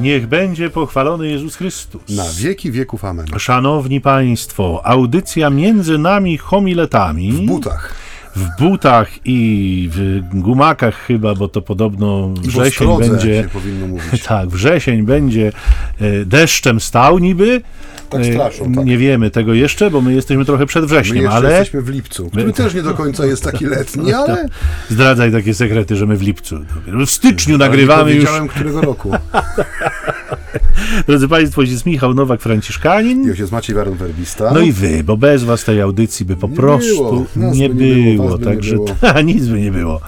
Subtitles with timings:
[0.00, 2.02] Niech będzie pochwalony Jezus Chrystus.
[2.08, 3.26] Na wieki wieków amen.
[3.38, 7.32] Szanowni Państwo, audycja między nami homiletami.
[7.32, 7.94] W butach.
[8.36, 13.48] W butach i w gumakach chyba, bo to podobno wrzesień ostrodze, będzie.
[13.52, 14.22] powinno mówić.
[14.28, 15.52] Tak, wrzesień będzie
[16.00, 17.62] e, deszczem stał niby.
[18.10, 18.84] Tak E, straszą, tak.
[18.84, 21.88] Nie wiemy tego jeszcze, bo my jesteśmy trochę przed My wrześniem, jeszcze ale jesteśmy w
[21.88, 24.48] lipcu, który też nie do końca jest taki letni, ale
[24.88, 26.56] zdradzaj takie sekrety, że my w lipcu.
[27.06, 28.30] W styczniu nagrywamy już.
[28.50, 29.10] którego roku.
[31.06, 33.24] Drodzy Państwo, jest Michał Nowak, Franciszkanin.
[33.24, 34.50] Już jest Maciej Baron Werbista.
[34.54, 37.52] No i wy, bo bez was tej audycji by po Nie prostu było.
[37.52, 38.38] Nie by nie było, było.
[38.38, 38.88] nie Także było.
[39.00, 40.00] ta, nic by nie było.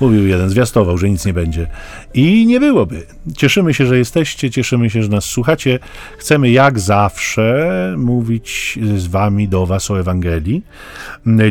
[0.00, 1.66] Mówił jeden, zwiastował, że nic nie będzie.
[2.14, 3.06] I nie byłoby.
[3.36, 5.78] Cieszymy się, że jesteście, cieszymy się, że nas słuchacie.
[6.18, 7.47] Chcemy jak zawsze
[7.96, 10.62] mówić z wami, do was o Ewangelii.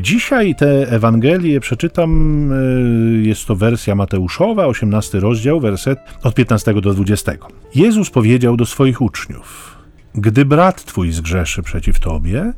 [0.01, 2.51] Dzisiaj te Ewangelie przeczytam.
[2.51, 7.31] y, Jest to wersja Mateuszowa, 18 rozdział, werset od 15 do 20.
[7.75, 9.75] Jezus powiedział do swoich uczniów:
[10.15, 12.53] Gdy brat twój zgrzeszy przeciw tobie,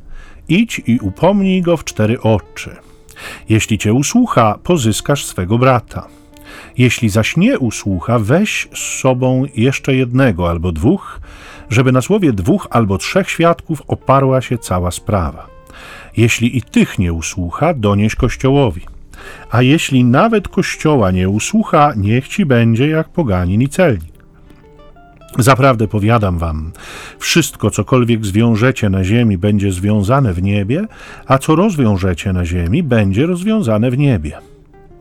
[0.49, 2.75] idź i upomnij go w cztery oczy.
[3.49, 6.07] Jeśli cię usłucha, pozyskasz swego brata.
[6.77, 11.21] Jeśli zaś nie usłucha, weź z sobą jeszcze jednego albo dwóch,
[11.69, 15.47] żeby na słowie dwóch albo trzech świadków oparła się cała sprawa.
[16.17, 18.81] Jeśli i tych nie usłucha, donieś Kościołowi.
[19.51, 24.19] A jeśli nawet Kościoła nie usłucha, niech ci będzie jak poganin i celnik.
[25.37, 26.71] Zaprawdę powiadam wam,
[27.19, 30.87] wszystko cokolwiek zwiążecie na ziemi będzie związane w niebie,
[31.27, 34.48] a co rozwiążecie na ziemi będzie rozwiązane w niebie.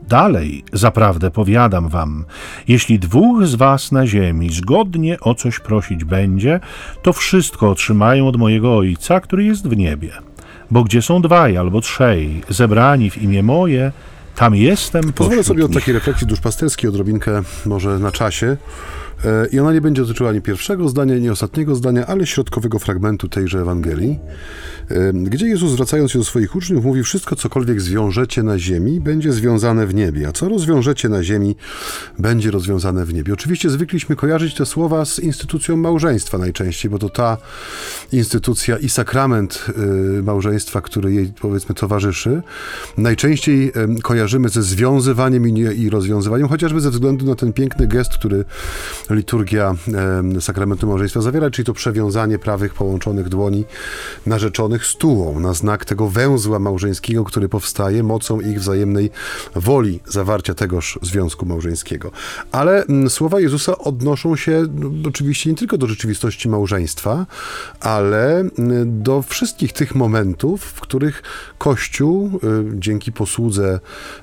[0.08, 2.24] Dalej, zaprawdę powiadam wam,
[2.68, 6.60] jeśli dwóch z was na ziemi zgodnie o coś prosić będzie,
[7.02, 10.12] to wszystko otrzymają od mojego Ojca, który jest w niebie.
[10.70, 13.92] Bo gdzie są dwaj albo trzej zebrani w imię moje,
[14.36, 18.56] tam jestem Pozwolę sobie od takiej refleksji duszpasterskiej odrobinkę może na czasie.
[19.24, 23.28] E, I ona nie będzie dotyczyła ani pierwszego zdania, ani ostatniego zdania, ale środkowego fragmentu
[23.28, 24.18] tejże Ewangelii,
[24.90, 29.32] e, gdzie Jezus zwracając się do swoich uczniów mówi wszystko cokolwiek zwiążecie na ziemi będzie
[29.32, 31.56] związane w niebie, a co rozwiążecie na ziemi
[32.18, 33.32] będzie rozwiązane w niebie.
[33.32, 37.36] Oczywiście zwykliśmy kojarzyć te słowa z instytucją małżeństwa najczęściej, bo to ta
[38.12, 39.66] instytucja i sakrament
[40.18, 42.42] y, małżeństwa, który jej powiedzmy towarzyszy,
[42.98, 48.44] najczęściej kojarzymy ze związywaniem nie, i rozwiązywaniem, chociażby ze względu na ten piękny gest, który
[49.10, 49.74] liturgia
[50.40, 53.64] sakramentu małżeństwa zawiera, czyli to przewiązanie prawych połączonych dłoni
[54.26, 59.10] narzeczonych stułą, na znak tego węzła małżeńskiego, który powstaje mocą ich wzajemnej
[59.54, 62.10] woli zawarcia tegoż związku małżeńskiego.
[62.52, 67.26] Ale mm, słowa Jezusa odnoszą się no, oczywiście nie tylko do rzeczywistości małżeństwa,
[67.80, 71.22] ale mm, do wszystkich tych momentów, w których
[71.58, 73.80] Kościół y, dzięki posłudze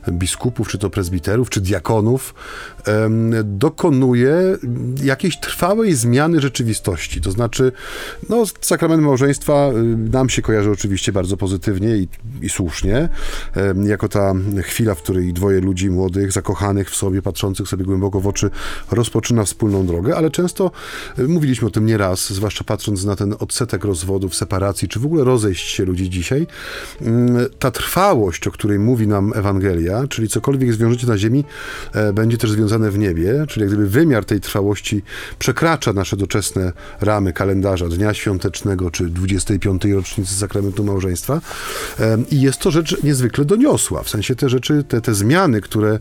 [0.09, 2.33] biskupów, czy to prezbiterów, czy diakonów,
[3.43, 4.57] dokonuje
[5.03, 7.21] jakiejś trwałej zmiany rzeczywistości.
[7.21, 7.71] To znaczy,
[8.29, 12.07] no, sakrament małżeństwa y, nam się kojarzy oczywiście bardzo pozytywnie i,
[12.41, 13.09] i słusznie,
[13.85, 18.27] jako ta chwila, w której dwoje ludzi młodych, zakochanych w sobie, patrzących sobie głęboko w
[18.27, 18.49] oczy,
[18.91, 20.71] rozpoczyna wspólną drogę, ale często
[21.19, 25.23] y, mówiliśmy o tym nieraz, zwłaszcza patrząc na ten odsetek rozwodów, separacji, czy w ogóle
[25.23, 26.47] rozejść się ludzi dzisiaj,
[27.01, 31.43] mm, ta trwałość, o której mówi nam Ewangelia, czyli cokolwiek zwiążecie na ziemi,
[31.93, 35.01] e, będzie też związane w niebie, czyli jak gdyby wymiar tej trwałości
[35.39, 39.85] przekracza nasze doczesne ramy kalendarza Dnia Świątecznego, czy 25.
[39.85, 41.41] rocznicy Sakramentu Małżeństwa
[42.31, 45.99] i jest to rzecz niezwykle doniosła, w sensie te rzeczy, te, te zmiany, które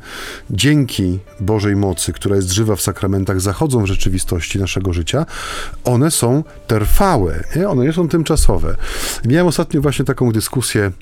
[0.50, 5.26] dzięki Bożej mocy, która jest żywa w sakramentach, zachodzą w rzeczywistości naszego życia,
[5.84, 7.68] one są trwałe, nie?
[7.68, 8.76] one nie są tymczasowe.
[9.24, 10.92] Miałem ostatnio właśnie taką dyskusję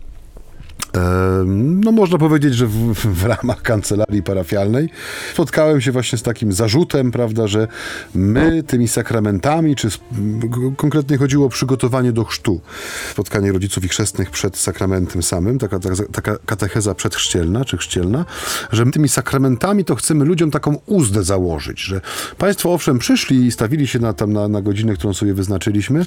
[1.47, 4.89] No, można powiedzieć, że w, w ramach kancelarii parafialnej
[5.33, 7.69] spotkałem się właśnie z takim zarzutem, prawda, że
[8.15, 9.89] my tymi sakramentami, czy
[10.77, 12.61] konkretnie chodziło o przygotowanie do chrztu,
[13.11, 15.79] spotkanie rodziców i chrzestnych przed sakramentem samym, taka,
[16.13, 18.25] taka, katecheza przedchrzcielna, czy chrzcielna,
[18.73, 22.01] że tymi sakramentami to chcemy ludziom taką uzdę założyć, że
[22.39, 26.07] państwo owszem przyszli i stawili się na, tam na, na godzinę, którą sobie wyznaczyliśmy,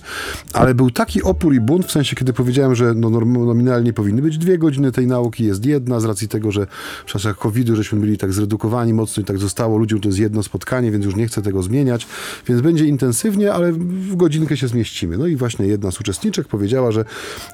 [0.54, 4.38] ale był taki opór i bunt, w sensie, kiedy powiedziałem, że no, nominalnie powinny być
[4.38, 6.68] dwie godziny tej nauki, jest jedna, z racji tego, że
[7.06, 10.44] w czasach COVID-u żeśmy byli tak zredukowani mocno i tak zostało ludziom, to jest jedno
[10.44, 12.08] spotkanie, więc już nie chcę tego zmieniać,
[12.48, 15.18] więc będzie intensywnie, ale w godzinkę się zmieścimy.
[15.18, 17.06] No i właśnie jedna z uczestniczek powiedziała, że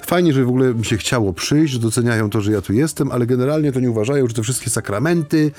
[0.06, 3.12] fajnie, że w ogóle mi się chciało przyjść, że doceniają to, że ja tu jestem,
[3.12, 5.52] ale generalnie to nie uważają, że te wszystkie sakramenty,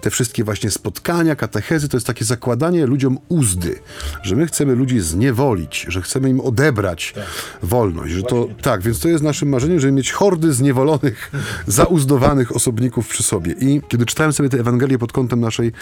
[0.00, 3.78] te wszystkie właśnie spotkania, katechezy, to jest takie zakładanie ludziom uzdy,
[4.22, 7.14] że my chcemy ludzi zniewolić, że chcemy im odebrać
[7.62, 11.30] wolność, że to tak, więc to jest naszym marzeniem, żeby mieć hordy zniewolonych pewnych
[11.66, 13.52] zauzdowanych osobników przy sobie.
[13.52, 15.72] I kiedy czytałem sobie tę Ewangelię pod kątem naszej,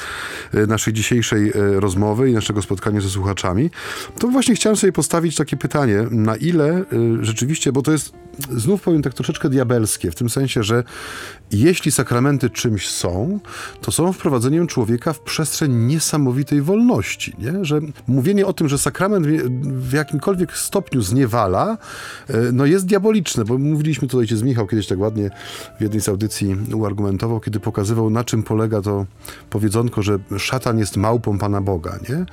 [0.54, 3.70] e, naszej dzisiejszej e, rozmowy i naszego spotkania ze słuchaczami,
[4.18, 6.84] to właśnie chciałem sobie postawić takie pytanie, na ile e,
[7.20, 8.12] rzeczywiście, bo to jest,
[8.56, 10.84] znów powiem tak troszeczkę diabelskie, w tym sensie, że
[11.52, 13.40] jeśli sakramenty czymś są,
[13.80, 17.64] to są wprowadzeniem człowieka w przestrzeń niesamowitej wolności, nie?
[17.64, 19.26] że mówienie o tym, że sakrament
[19.60, 21.78] w jakimkolwiek stopniu zniewala,
[22.52, 25.30] no jest diaboliczne, bo mówiliśmy tutaj z Michał kiedyś tak ładnie
[25.78, 29.06] w jednej z audycji uargumentował, kiedy pokazywał na czym polega to
[29.50, 32.26] powiedzonko, że szatan jest małpą Pana Boga, nie?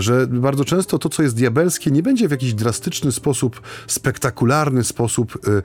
[0.00, 5.38] Że bardzo często to, co jest diabelskie, nie będzie w jakiś drastyczny sposób, spektakularny sposób
[5.48, 5.62] y, y,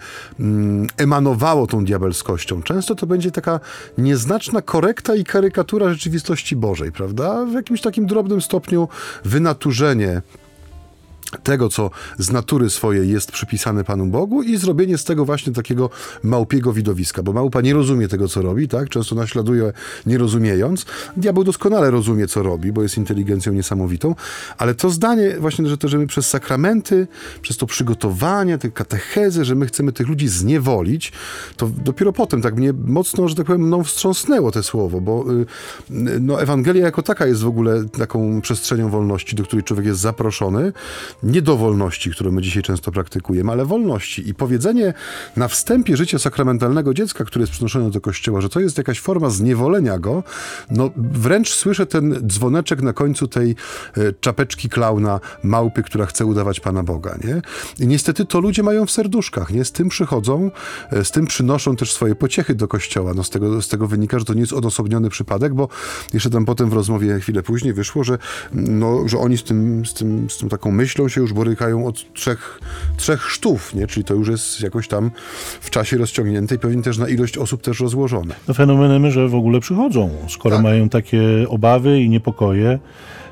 [0.97, 2.61] emanowało tą diabelskością.
[2.61, 3.59] Często to będzie taka
[3.97, 7.45] nieznaczna korekta i karykatura rzeczywistości Bożej, prawda?
[7.45, 8.87] W jakimś takim drobnym stopniu
[9.25, 10.21] wynaturzenie
[11.43, 15.89] tego, co z natury swojej jest przypisane Panu Bogu i zrobienie z tego właśnie takiego
[16.23, 18.89] małpiego widowiska, bo małpa nie rozumie tego, co robi, tak?
[18.89, 19.73] Często naśladuje,
[20.05, 20.85] nie rozumiejąc.
[21.17, 24.15] Diabeł doskonale rozumie, co robi, bo jest inteligencją niesamowitą,
[24.57, 27.07] ale to zdanie właśnie, że to, że my przez sakramenty,
[27.41, 31.11] przez to przygotowanie, te katechezy, że my chcemy tych ludzi zniewolić,
[31.57, 35.45] to dopiero potem tak mnie mocno, że tak powiem, mną wstrząsnęło te słowo, bo y,
[36.19, 40.73] no, Ewangelia jako taka jest w ogóle taką przestrzenią wolności, do której człowiek jest zaproszony,
[41.23, 44.29] nie do wolności, którą my dzisiaj często praktykujemy, ale wolności.
[44.29, 44.93] I powiedzenie
[45.37, 49.29] na wstępie życia sakramentalnego dziecka, które jest przynoszone do kościoła, że to jest jakaś forma
[49.29, 50.23] zniewolenia go,
[50.71, 53.55] no wręcz słyszę ten dzwoneczek na końcu tej
[53.97, 57.41] e, czapeczki klauna, małpy, która chce udawać Pana Boga, nie?
[57.79, 59.65] I niestety to ludzie mają w serduszkach, nie?
[59.65, 60.51] Z tym przychodzą,
[60.91, 63.13] e, z tym przynoszą też swoje pociechy do kościoła.
[63.13, 65.69] No z tego, z tego wynika, że to nie jest odosobniony przypadek, bo
[66.13, 68.17] jeszcze tam potem w rozmowie chwilę później wyszło, że,
[68.53, 72.13] no, że oni z tym, z tym, z tym taką myślą się już borykają od
[72.13, 72.59] trzech,
[72.97, 73.87] trzech sztów, nie?
[73.87, 75.11] czyli to już jest jakoś tam
[75.61, 78.35] w czasie rozciągnięte i pewnie też na ilość osób też rozłożone.
[78.47, 80.63] No fenomenem, że w ogóle przychodzą, skoro tak.
[80.63, 82.79] mają takie obawy i niepokoje,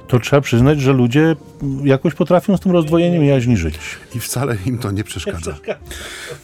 [0.07, 1.35] to trzeba przyznać, że ludzie
[1.83, 3.79] jakoś potrafią z tym rozdwojeniem jaźni żyć.
[4.15, 5.57] I wcale im to nie przeszkadza.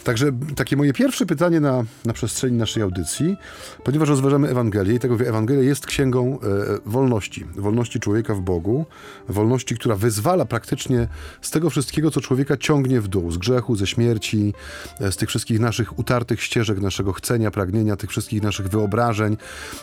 [0.04, 3.38] Także takie moje pierwsze pytanie na, na przestrzeni naszej audycji,
[3.84, 6.48] ponieważ rozważamy Ewangelię i tego Ewangelia jest księgą e,
[6.86, 8.86] wolności, wolności człowieka w Bogu,
[9.30, 11.08] wolności, która wyzwala praktycznie
[11.42, 14.54] z tego wszystkiego, co człowieka ciągnie w dół, z grzechu, ze śmierci,
[15.00, 19.38] e, z tych wszystkich naszych utartych ścieżek, naszego chcenia, pragnienia, tych wszystkich naszych wyobrażeń.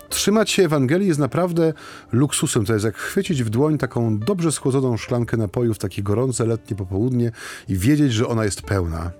[0.09, 1.73] Trzymać się Ewangelii jest naprawdę
[2.13, 2.65] luksusem.
[2.65, 6.47] To jest jak chwycić w dłoń dłoń taką dobrze schłodzoną szklankę napoju w takie gorące
[6.47, 7.33] letnie popołudnie
[7.69, 9.11] i wiedzieć, że ona jest pełna.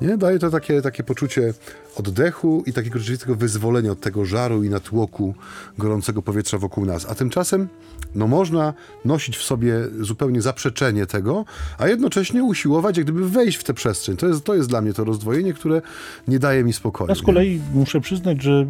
[0.00, 0.16] Nie?
[0.16, 1.54] Daje to takie, takie poczucie
[1.96, 5.34] oddechu i takiego rzeczywistego wyzwolenia od tego żaru i natłoku
[5.78, 7.06] gorącego powietrza wokół nas.
[7.10, 7.68] A tymczasem
[8.14, 8.74] no można
[9.04, 11.44] nosić w sobie zupełnie zaprzeczenie tego,
[11.78, 14.16] a jednocześnie usiłować jak gdyby wejść w tę przestrzeń.
[14.16, 15.82] To jest, to jest dla mnie to rozdwojenie, które
[16.28, 17.08] nie daje mi spokoju.
[17.08, 17.80] Ja z kolei nie?
[17.80, 18.66] muszę przyznać, że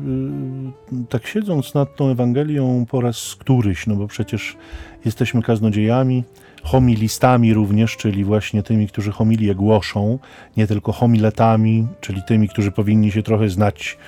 [0.93, 4.57] y, tak siedząc nad tą Ewangelią po raz któryś, no bo przecież
[5.05, 6.25] jesteśmy kaznodziejami,
[6.69, 10.19] homilistami również, czyli właśnie tymi, którzy homilię głoszą,
[10.57, 13.99] nie tylko homiletami, czyli tymi, którzy powinni się trochę znać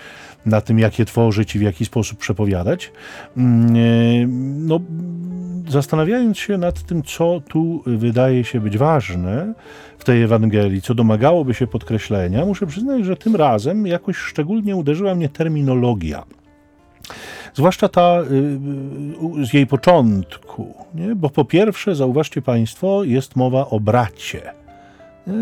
[0.47, 2.93] na tym, jak je tworzyć i w jaki sposób przepowiadać.
[3.37, 4.27] Mm, e,
[4.69, 4.81] no,
[5.69, 9.55] zastanawiając się nad tym, co tu wydaje się być ważne
[9.99, 15.15] w tej Ewangelii, co domagałoby się podkreślenia, muszę przyznać, że tym razem jakoś szczególnie uderzyła
[15.15, 16.25] mnie terminologia.
[17.55, 18.21] Zwłaszcza ta
[19.41, 21.15] y, z jej początku, nie?
[21.15, 24.53] bo po pierwsze, zauważcie Państwo, jest mowa o bracie.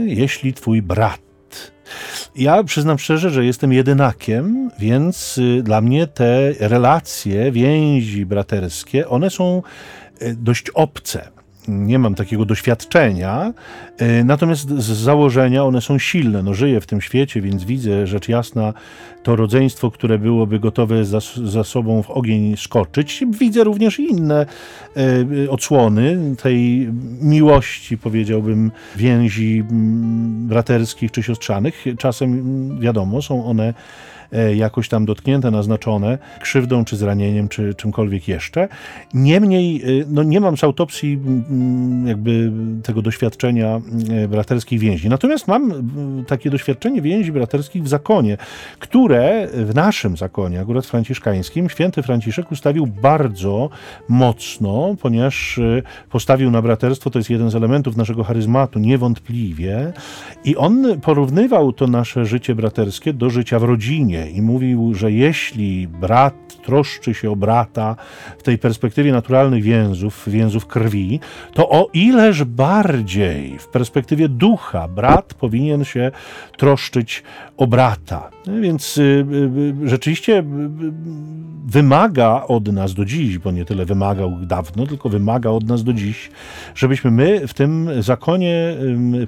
[0.07, 1.21] Jeśli twój brat.
[2.37, 9.31] Ja przyznam szczerze, że jestem jedynakiem, więc y, dla mnie te relacje, więzi braterskie, one
[9.31, 9.63] są
[10.23, 11.38] y, dość obce
[11.69, 13.53] nie mam takiego doświadczenia,
[13.99, 16.43] e, natomiast z założenia one są silne.
[16.43, 18.75] No, żyję w tym świecie, więc widzę rzecz jasna
[19.23, 23.25] to rodzeństwo, które byłoby gotowe za, za sobą w ogień skoczyć.
[23.39, 24.47] Widzę również inne
[25.47, 26.89] e, odsłony tej
[27.21, 29.65] miłości, powiedziałbym, więzi
[30.49, 31.85] braterskich czy siostrzanych.
[31.99, 33.75] Czasem, wiadomo, są one
[34.55, 38.69] jakoś tam dotknięte, naznaczone krzywdą czy zranieniem, czy czymkolwiek jeszcze.
[39.15, 41.19] Niemniej, e, no nie mam z autopsji
[42.05, 43.81] jakby tego doświadczenia
[44.11, 45.09] e, braterskich więzi.
[45.09, 45.73] Natomiast mam
[46.27, 48.37] takie doświadczenie więzi braterskich w zakonie,
[48.79, 53.71] które w naszym zakonie, akurat franciszkańskim, święty Franciszek ustawił bardzo
[54.09, 55.61] mocno, ponieważ
[56.11, 59.93] postawił na braterstwo, to jest jeden z elementów naszego charyzmatu, niewątpliwie.
[60.45, 65.89] I on porównywał to nasze życie braterskie do życia w rodzinie i mówił, że jeśli
[65.89, 67.97] brat troszczy się o brata
[68.39, 71.21] w tej perspektywie naturalnych więzów, więzów krwi,
[71.55, 76.11] to o ileż bardziej w perspektywie ducha brat powinien się
[76.57, 77.23] troszczyć
[77.57, 78.31] o brata.
[78.61, 80.45] Więc y, y, y, rzeczywiście
[81.67, 85.93] wymaga od nas do dziś, bo nie tyle wymagał dawno, tylko wymaga od nas do
[85.93, 86.31] dziś,
[86.75, 88.77] żebyśmy my w tym zakonie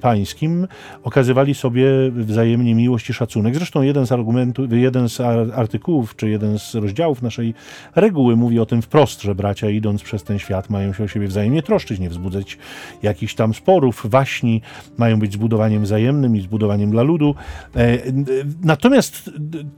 [0.00, 0.66] pańskim
[1.02, 3.54] okazywali sobie wzajemnie miłość i szacunek.
[3.54, 5.20] Zresztą jeden z argumentów, jeden z
[5.54, 7.54] artykułów, czy jeden z rozdziałów naszej
[7.94, 11.26] reguły mówi o tym wprost, że bracia idąc przez ten świat mają się o siebie
[11.26, 12.58] wzajemnie troszczyć, nie wzbudzać
[13.02, 14.62] jakichś tam sporów, waśni,
[14.98, 17.34] mają być zbudowaniem wzajemnym i zbudowaniem dla ludu.
[17.76, 17.98] E,
[18.62, 19.30] natomiast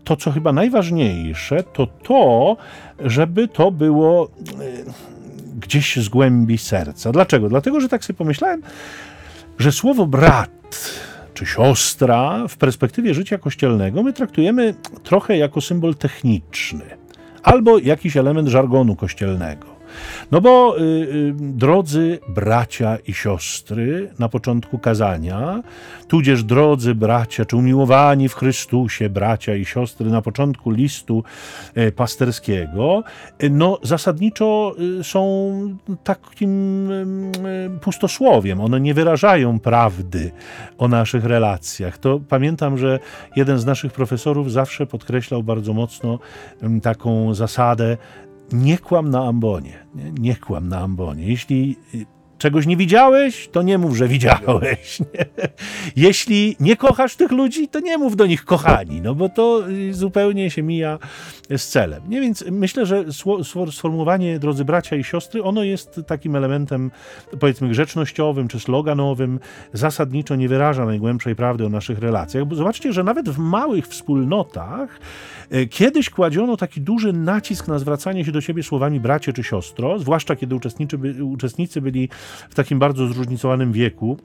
[0.05, 2.57] to, co chyba najważniejsze, to to,
[2.99, 4.31] żeby to było e,
[5.61, 7.13] gdzieś z głębi serca.
[7.13, 7.49] Dlaczego?
[7.49, 8.63] Dlatego, że tak sobie pomyślałem,
[9.59, 10.51] że słowo brat
[11.35, 16.85] czy siostra w perspektywie życia kościelnego my traktujemy trochę jako symbol techniczny
[17.43, 19.72] albo jakiś element żargonu kościelnego.
[20.31, 25.63] No bo, y, y, drodzy bracia i siostry, na początku kazania,
[26.09, 31.25] tudzież drodzy bracia, czy umiłowani w Chrystusie bracia i siostry, na początku listu
[31.77, 33.03] y, pasterskiego,
[33.43, 35.23] y, no zasadniczo y, są
[36.05, 36.53] takim
[37.81, 38.61] pustosłowiem.
[38.61, 40.31] One nie wyrażają prawdy
[40.79, 41.99] o naszych relacjach.
[41.99, 42.99] To pamiętam, że
[43.37, 46.19] jeden z naszych profesorów zawsze podkreślał bardzo mocno
[46.83, 47.97] taką zasadę,
[48.53, 49.87] nie kłam na ambonie.
[49.95, 51.27] Nie, nie kłam na ambonie.
[51.27, 51.77] Jeśli
[52.43, 55.01] czegoś nie widziałeś, to nie mów, że widziałeś.
[55.01, 55.27] Nie?
[55.97, 60.51] Jeśli nie kochasz tych ludzi, to nie mów do nich kochani, no bo to zupełnie
[60.51, 60.99] się mija
[61.57, 62.03] z celem.
[62.09, 62.21] Nie?
[62.21, 63.05] Więc myślę, że
[63.73, 66.91] sformułowanie drodzy bracia i siostry, ono jest takim elementem
[67.41, 69.41] powiedzmy grzecznościowym czy sloganowym,
[69.73, 72.45] zasadniczo nie wyraża najgłębszej prawdy o naszych relacjach.
[72.45, 75.01] Bo zobaczcie, że nawet w małych wspólnotach
[75.71, 80.37] kiedyś kładziono taki duży nacisk na zwracanie się do siebie słowami bracie czy siostro, zwłaszcza
[80.37, 80.55] kiedy
[81.25, 82.09] uczestnicy byli
[82.51, 84.19] w takim bardzo zróżnicowanym wieku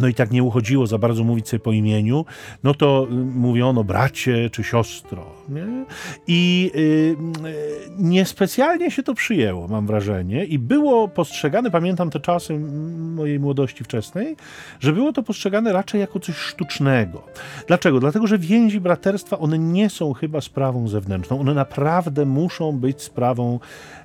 [0.00, 2.24] no i tak nie uchodziło za bardzo mówić sobie po imieniu,
[2.62, 5.35] no to y, mówiono bracie czy siostro.
[5.48, 5.84] Nie?
[6.26, 12.58] I y, y, niespecjalnie się to przyjęło, mam wrażenie, i było postrzegane, pamiętam te czasy
[12.98, 14.36] mojej młodości wczesnej,
[14.80, 17.22] że było to postrzegane raczej jako coś sztucznego.
[17.66, 18.00] Dlaczego?
[18.00, 23.60] Dlatego, że więzi braterstwa, one nie są chyba sprawą zewnętrzną, one naprawdę muszą być sprawą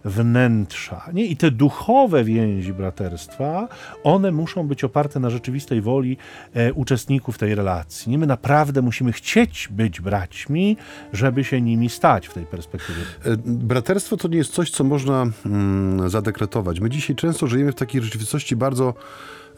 [0.05, 1.09] wnętrza.
[1.13, 1.25] Nie?
[1.25, 3.67] I te duchowe więzi braterstwa,
[4.03, 6.17] one muszą być oparte na rzeczywistej woli
[6.53, 8.11] e, uczestników tej relacji.
[8.11, 10.77] Nie my naprawdę musimy chcieć być braćmi,
[11.13, 13.01] żeby się nimi stać w tej perspektywie.
[13.25, 16.79] E, braterstwo to nie jest coś, co można mm, zadekretować.
[16.79, 18.93] My dzisiaj często żyjemy w takiej rzeczywistości bardzo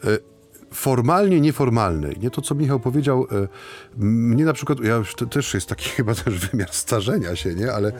[0.04, 0.18] e,
[0.72, 2.16] formalnie nieformalnej.
[2.20, 3.48] Nie to, co Michał powiedział, e,
[4.04, 7.72] mnie na przykład, ja to też jest taki chyba też wymiar starzenia się, nie?
[7.72, 7.92] Ale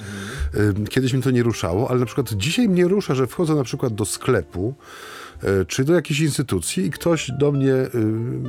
[0.54, 0.86] mhm.
[0.86, 3.94] kiedyś mi to nie ruszało, ale na przykład dzisiaj mnie rusza, że wchodzę na przykład
[3.94, 4.74] do sklepu,
[5.68, 7.74] czy do jakiejś instytucji i ktoś do mnie,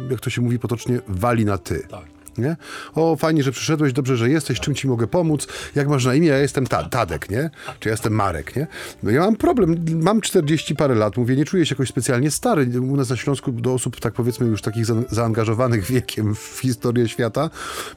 [0.10, 1.88] jak to się mówi potocznie, wali na ty.
[1.90, 2.15] Tak.
[2.38, 2.56] Nie?
[2.96, 6.28] O, fajnie, że przyszedłeś, dobrze, że jesteś, czym ci mogę pomóc, jak masz na imię,
[6.28, 7.50] ja jestem ta, Tadek, nie?
[7.80, 8.68] Czy ja jestem Marek, nie?
[9.04, 12.80] No ja mam problem, mam 40 parę lat, mówię, nie czuję się jakoś specjalnie stary.
[12.82, 17.50] U nas na Śląsku do osób, tak powiedzmy, już takich zaangażowanych wiekiem w historię świata,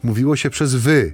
[0.02, 1.12] mówiło się przez wy,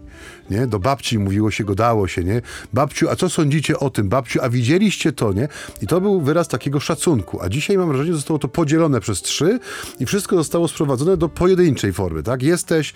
[0.50, 0.66] nie?
[0.66, 2.43] Do babci mówiło się, godało się, nie?
[2.73, 4.09] Babciu, a co sądzicie o tym?
[4.09, 5.49] Babciu, a widzieliście to, nie?
[5.83, 7.43] I to był wyraz takiego szacunku.
[7.43, 9.59] A dzisiaj mam wrażenie, że zostało to podzielone przez trzy
[10.00, 12.43] i wszystko zostało sprowadzone do pojedynczej formy, tak?
[12.43, 12.95] Jesteś,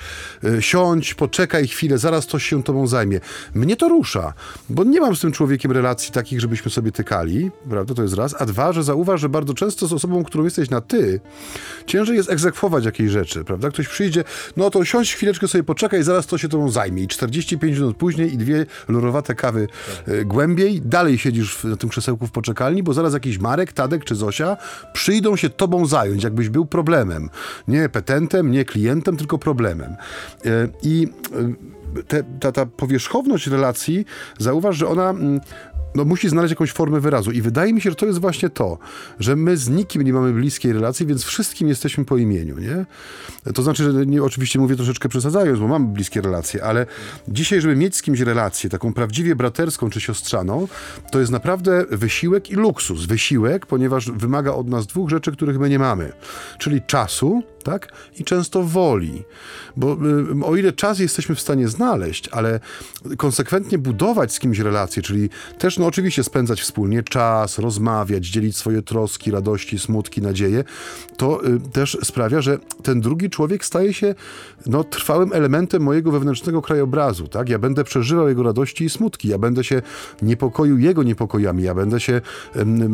[0.61, 3.21] siądź, poczekaj chwilę, zaraz coś się tobą zajmie.
[3.55, 4.33] Mnie to rusza,
[4.71, 7.95] bo nie mam z tym człowiekiem relacji takich, żebyśmy sobie tykali, prawda?
[7.95, 8.35] To jest raz.
[8.39, 11.21] A dwa, że zauważ, że bardzo często z osobą, którą jesteś na ty,
[11.87, 13.71] ciężej jest egzekwować jakiejś rzeczy, prawda?
[13.71, 14.25] Ktoś przyjdzie,
[14.57, 17.03] no to siądź chwileczkę sobie, poczekaj, zaraz to się tobą zajmie.
[17.03, 19.69] I 40 45 minut później i dwie lurowate kawy
[20.07, 20.29] tak.
[20.29, 24.57] głębiej, dalej siedzisz na tym krzesełku w poczekalni, bo zaraz jakiś Marek, Tadek czy Zosia
[24.93, 27.31] przyjdą się tobą zająć, jakbyś był problemem.
[27.69, 29.97] Nie petentem, nie klientem, tylko problemem.
[30.45, 31.09] E, I
[31.99, 34.05] e, te, ta, ta powierzchowność relacji,
[34.39, 35.41] zauważ, że ona mm,
[35.95, 37.31] no, musi znaleźć jakąś formę wyrazu.
[37.31, 38.79] I wydaje mi się, że to jest właśnie to,
[39.21, 42.87] że my z nikim nie mamy bliskiej relacji, więc wszystkim jesteśmy po imieniu, nie?
[43.55, 46.87] To znaczy, że nie, oczywiście mówię troszeczkę przesadzając, bo mamy bliskie relacje, ale
[47.29, 50.69] dzisiaj, żeby mieć z kimś relację, taką prawdziwie braterską czy siostrzaną,
[51.13, 53.07] to jest naprawdę wysiłek i luksus.
[53.07, 56.13] Wysiłek, ponieważ wymaga od nas dwóch rzeczy, których my nie mamy.
[56.59, 57.93] Czyli czasu, tak?
[58.19, 59.25] I często woli.
[59.77, 59.97] Bo
[60.43, 62.61] y, o ile czas jesteśmy w stanie znaleźć, ale
[63.17, 68.83] konsekwentnie budować z kimś relacje, czyli też, no oczywiście spędzać wspólnie czas, rozmawiać, dzielić swoje
[68.83, 70.65] troski, radości, smutki, nadzieje,
[71.17, 74.15] to y, też sprawia, że ten drugi człowiek staje się
[74.67, 77.49] no, trwałym elementem mojego wewnętrznego krajobrazu, tak?
[77.49, 79.83] Ja będę przeżywał jego radości i smutki, ja będę się
[80.23, 82.21] niepokoił jego niepokojami, ja będę się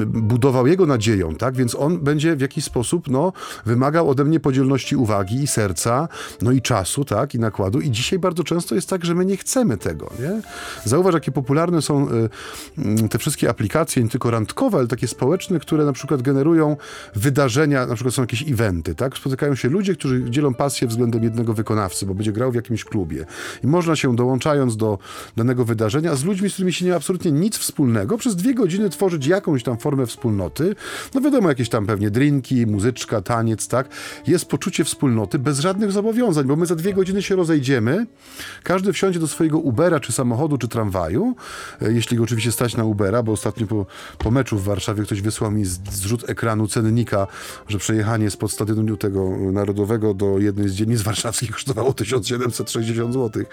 [0.06, 1.56] budował jego nadzieją, tak?
[1.56, 3.32] Więc on będzie w jakiś sposób, no,
[3.66, 6.08] wymagał ode mnie podzielności uwagi i serca,
[6.42, 7.34] no i czasu, tak?
[7.34, 7.80] I nakładu.
[7.80, 10.42] I dzisiaj bardzo często jest tak, że my nie chcemy tego, nie?
[10.84, 15.84] Zauważ, jakie popularne są y, te wszystkie aplikacje, nie tylko randkowe, ale takie społeczne, które
[15.84, 16.76] na przykład generują
[17.14, 19.16] wydarzenia, na przykład są jakieś eventy, tak?
[19.16, 23.26] Spotykają się ludzie, którzy dzielą pasję względem jednego wykonawcy, bo będzie grał w jakimś klubie.
[23.64, 24.98] I można się dołączając do
[25.36, 28.90] danego wydarzenia z ludźmi, z którymi się nie ma absolutnie nic wspólnego, przez dwie godziny
[28.90, 30.74] tworzyć jakąś tam formę wspólnoty.
[31.14, 33.88] No wiadomo, jakieś tam pewnie drinki, muzyczka, taniec, tak?
[34.26, 38.06] Jest poczucie wspólnoty bez żadnych zobowiązań, bo my za dwie godziny się rozejdziemy,
[38.62, 41.36] każdy wsiądzie do swojego Ubera, czy samochodu, czy tramwaju,
[41.82, 43.86] e, jeśli go oczywiście stać na Ubera, bo ostatnio po,
[44.18, 47.26] po meczu w Warszawie ktoś wysłał mi zrzut ekranu cennika,
[47.68, 53.44] że przejechanie spod stadionu tego narodowego do jednej z dzielnic warszawskich kosztowało 1760 zł.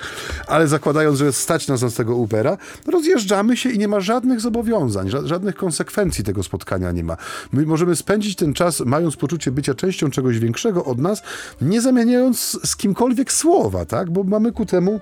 [0.48, 5.10] Ale zakładając, że stać nas z tego Ubera, rozjeżdżamy się i nie ma żadnych zobowiązań,
[5.24, 7.18] żadnych konsekwencji tego spotkania nie ma.
[7.52, 11.22] My możemy spędzić ten czas, mając poczucie bycia częścią czegoś większego od nas,
[11.62, 14.10] nie zamieniając z kimkolwiek słowa, tak?
[14.10, 15.00] Bo mamy ku temu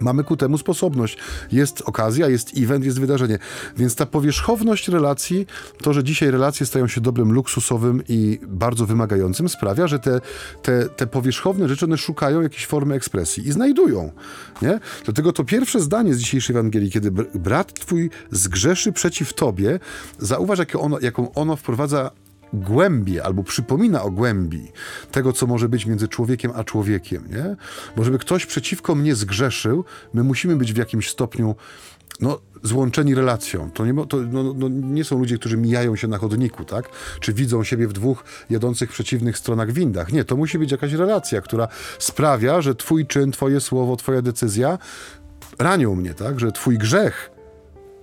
[0.00, 1.18] Mamy ku temu sposobność.
[1.52, 3.38] Jest okazja, jest event, jest wydarzenie.
[3.76, 5.46] Więc ta powierzchowność relacji,
[5.82, 10.20] to, że dzisiaj relacje stają się dobrem luksusowym i bardzo wymagającym, sprawia, że te,
[10.62, 14.12] te, te powierzchowne rzeczy, one szukają jakiejś formy ekspresji i znajdują.
[14.62, 14.80] Nie?
[15.04, 19.80] Dlatego to pierwsze zdanie z dzisiejszej Ewangelii, kiedy brat twój zgrzeszy przeciw tobie,
[20.18, 22.10] zauważ, ono, jaką ono wprowadza
[22.52, 24.72] głębię albo przypomina o głębi
[25.12, 27.56] tego, co może być między człowiekiem a człowiekiem, nie?
[27.96, 29.84] Bo żeby ktoś przeciwko mnie zgrzeszył,
[30.14, 31.54] my musimy być w jakimś stopniu
[32.20, 33.70] no, złączeni relacją.
[33.70, 36.88] To, nie, to no, no, nie są ludzie, którzy mijają się na chodniku, tak?
[37.20, 40.12] Czy widzą siebie w dwóch jadących przeciwnych stronach windach.
[40.12, 44.78] Nie, to musi być jakaś relacja, która sprawia, że twój czyn, twoje słowo, twoja decyzja
[45.58, 46.40] ranią mnie, tak?
[46.40, 47.35] Że twój grzech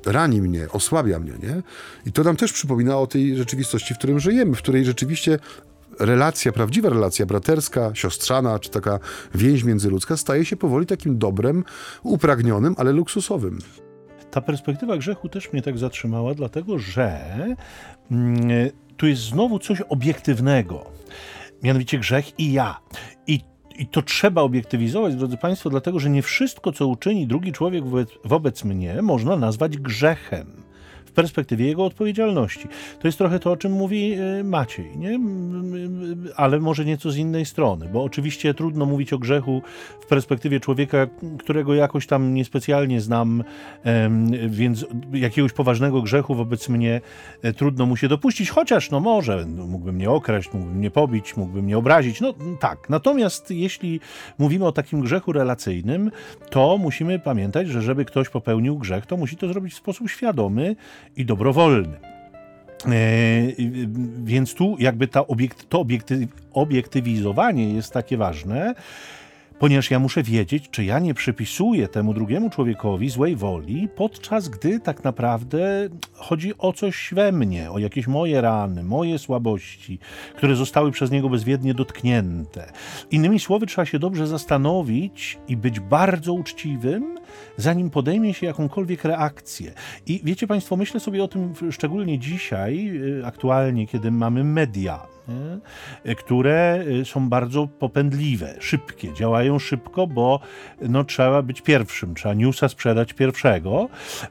[0.05, 1.61] rani mnie, osłabia mnie, nie?
[2.05, 5.39] I to nam też przypomina o tej rzeczywistości, w którym żyjemy, w której rzeczywiście
[5.99, 8.99] relacja, prawdziwa relacja braterska, siostrzana, czy taka
[9.35, 11.63] więź międzyludzka staje się powoli takim dobrem,
[12.03, 13.59] upragnionym, ale luksusowym.
[14.31, 17.19] Ta perspektywa grzechu też mnie tak zatrzymała, dlatego że
[18.11, 20.85] mm, tu jest znowu coś obiektywnego.
[21.63, 22.79] Mianowicie grzech i ja.
[23.27, 27.83] I i to trzeba obiektywizować, drodzy Państwo, dlatego że nie wszystko, co uczyni drugi człowiek
[27.85, 30.63] wobec, wobec mnie, można nazwać grzechem
[31.13, 32.67] perspektywie jego odpowiedzialności.
[32.99, 35.19] To jest trochę to, o czym mówi e, Maciej, nie?
[36.35, 39.61] ale może nieco z innej strony, bo oczywiście trudno mówić o grzechu
[40.01, 41.07] w perspektywie człowieka,
[41.39, 43.43] którego jakoś tam niespecjalnie znam,
[44.47, 47.01] więc jakiegoś poważnego grzechu wobec mnie
[47.41, 51.37] e, trudno mu się dopuścić, chociaż no może, no, mógłbym mnie okraść, mógłbym mnie pobić,
[51.37, 52.89] mógłbym mnie obrazić, no tak.
[52.89, 53.99] Natomiast jeśli
[54.37, 56.11] mówimy o takim grzechu relacyjnym,
[56.49, 60.75] to musimy pamiętać, że żeby ktoś popełnił grzech, to musi to zrobić w sposób świadomy
[61.15, 61.97] i dobrowolny.
[62.85, 62.91] E,
[64.23, 65.23] więc tu jakby ta
[65.69, 68.75] to obiekty, obiektywizowanie jest takie ważne,
[69.63, 74.79] ponieważ ja muszę wiedzieć, czy ja nie przypisuję temu drugiemu człowiekowi złej woli, podczas gdy
[74.79, 79.99] tak naprawdę chodzi o coś we mnie, o jakieś moje rany, moje słabości,
[80.35, 82.71] które zostały przez niego bezwiednie dotknięte.
[83.11, 87.17] Innymi słowy, trzeba się dobrze zastanowić i być bardzo uczciwym,
[87.57, 89.73] zanim podejmie się jakąkolwiek reakcję.
[90.05, 96.15] I wiecie Państwo, myślę sobie o tym szczególnie dzisiaj, y, aktualnie, kiedy mamy media nie?
[96.15, 100.39] które y, są bardzo popędliwe, szybkie, działają szybko, bo
[100.81, 103.89] no, trzeba być pierwszym, trzeba newsa sprzedać pierwszego,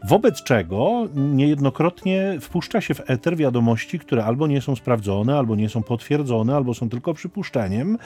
[0.09, 5.69] wobec czego niejednokrotnie wpuszcza się w eter wiadomości, które albo nie są sprawdzone, albo nie
[5.69, 7.99] są potwierdzone, albo są tylko przypuszczeniem.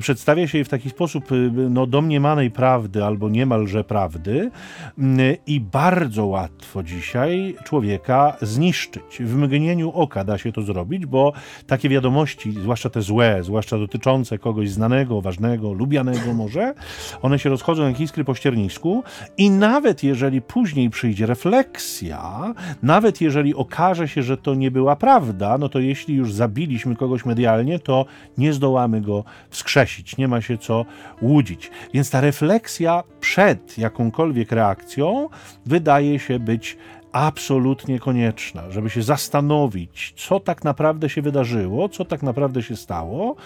[0.00, 4.50] Przedstawia się je w taki sposób y, no, domniemanej prawdy albo niemalże prawdy
[4.98, 9.18] y, i bardzo łatwo dzisiaj człowieka zniszczyć.
[9.20, 11.32] W mgnieniu oka da się to zrobić, bo
[11.66, 16.74] takie wiadomości wiadomości, zwłaszcza te złe, zwłaszcza dotyczące kogoś znanego, ważnego, lubianego może,
[17.22, 19.04] one się rozchodzą jak iskry po ściernisku
[19.36, 25.58] i nawet jeżeli później przyjdzie refleksja, nawet jeżeli okaże się, że to nie była prawda,
[25.58, 28.06] no to jeśli już zabiliśmy kogoś medialnie, to
[28.38, 30.84] nie zdołamy go wskrzesić, nie ma się co
[31.22, 31.70] łudzić.
[31.94, 35.28] Więc ta refleksja przed jakąkolwiek reakcją
[35.66, 36.76] wydaje się być
[37.14, 43.36] absolutnie konieczna, żeby się zastanowić, co tak naprawdę się wydarzyło, co tak naprawdę się stało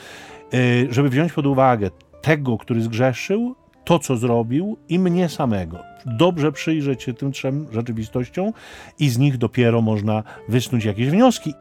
[0.54, 1.90] y, żeby wziąć pod uwagę
[2.22, 3.54] tego, który zgrzeszył,
[3.85, 5.78] to, co zrobił i mnie samego.
[6.07, 8.52] Dobrze przyjrzeć się tym trzem rzeczywistościom
[8.98, 11.54] i z nich dopiero można wysnuć jakieś wnioski.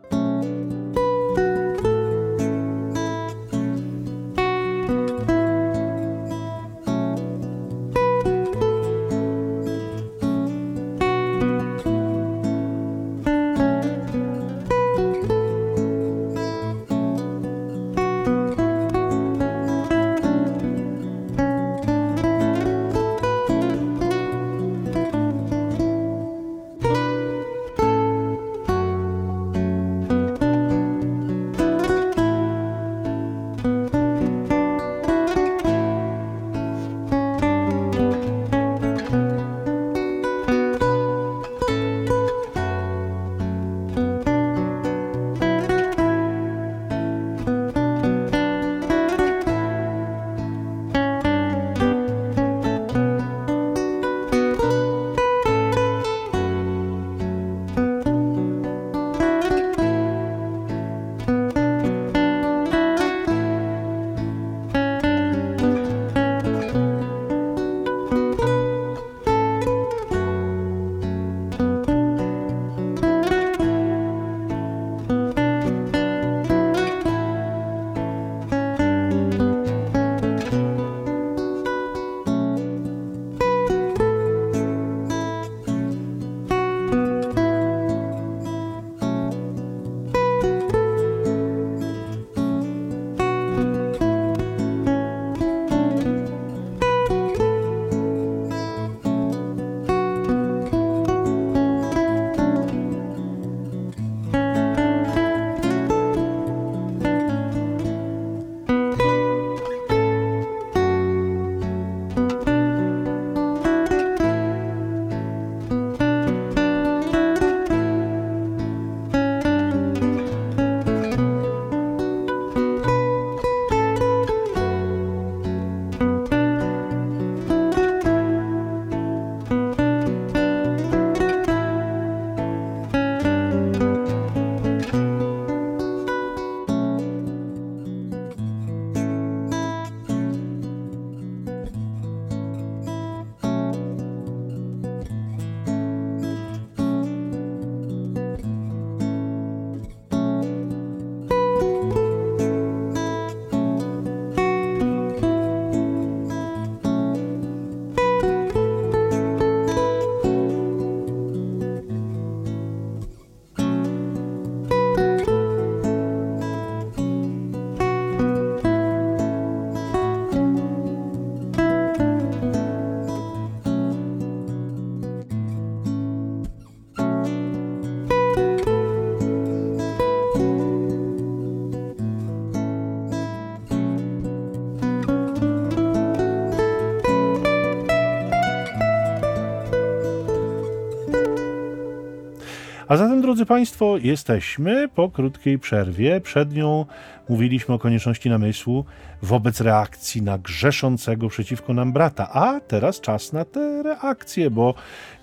[192.88, 196.22] A zatem, drodzy Państwo, jesteśmy po krótkiej przerwie.
[196.22, 196.86] Przed nią
[197.30, 198.86] mówiliśmy o konieczności namysłu
[199.22, 202.30] wobec reakcji na grzeszącego przeciwko nam brata.
[202.34, 204.74] A teraz czas na te reakcje, bo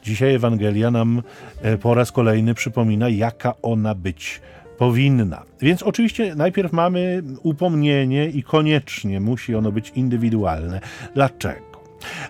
[0.02, 1.22] dzisiaj Ewangelia nam
[1.62, 4.40] e, po raz kolejny przypomina, jaka ona być
[4.78, 5.42] powinna.
[5.60, 10.80] Więc oczywiście najpierw mamy upomnienie i koniecznie musi ono być indywidualne.
[11.14, 11.73] Dlaczego?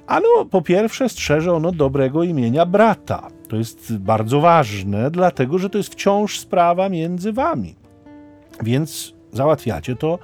[0.07, 3.29] Ano, po pierwsze, strzeże ono dobrego imienia brata.
[3.49, 7.75] To jest bardzo ważne, dlatego że to jest wciąż sprawa między wami.
[8.63, 10.19] Więc załatwiacie to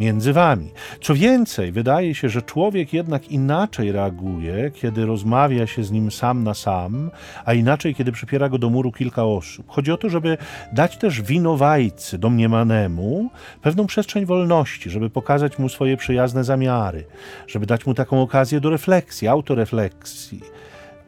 [0.00, 0.70] między wami.
[1.00, 6.44] Co więcej, wydaje się, że człowiek jednak inaczej reaguje, kiedy rozmawia się z nim sam
[6.44, 7.10] na sam,
[7.44, 9.66] a inaczej, kiedy przypiera go do muru kilka osób.
[9.68, 10.38] Chodzi o to, żeby
[10.72, 13.30] dać też winowajcy domniemanemu
[13.62, 17.04] pewną przestrzeń wolności, żeby pokazać mu swoje przyjazne zamiary,
[17.46, 20.40] żeby dać mu taką okazję do refleksji, autorefleksji.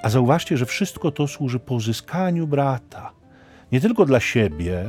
[0.02, 3.12] A zauważcie, że wszystko to służy pozyskaniu brata.
[3.72, 4.84] Nie tylko dla siebie,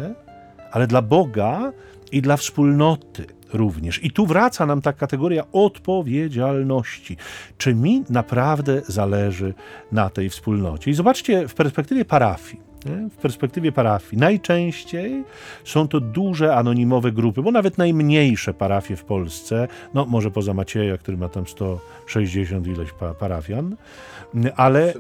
[0.72, 1.72] ale dla Boga
[2.12, 4.04] i dla wspólnoty również.
[4.04, 7.18] I tu wraca nam ta kategoria odpowiedzialności.
[7.58, 9.54] Czy mi naprawdę zależy
[9.92, 10.92] na tej wspólnocie?
[10.92, 13.10] I zobaczcie, w perspektywie parafii, nie?
[13.10, 14.20] w perspektywie parafii.
[14.20, 15.24] Najczęściej
[15.64, 20.98] są to duże, anonimowe grupy, bo nawet najmniejsze parafie w Polsce, no może poza Macieja,
[20.98, 23.76] który ma tam 160 ileś pa parafian,
[24.56, 24.94] ale...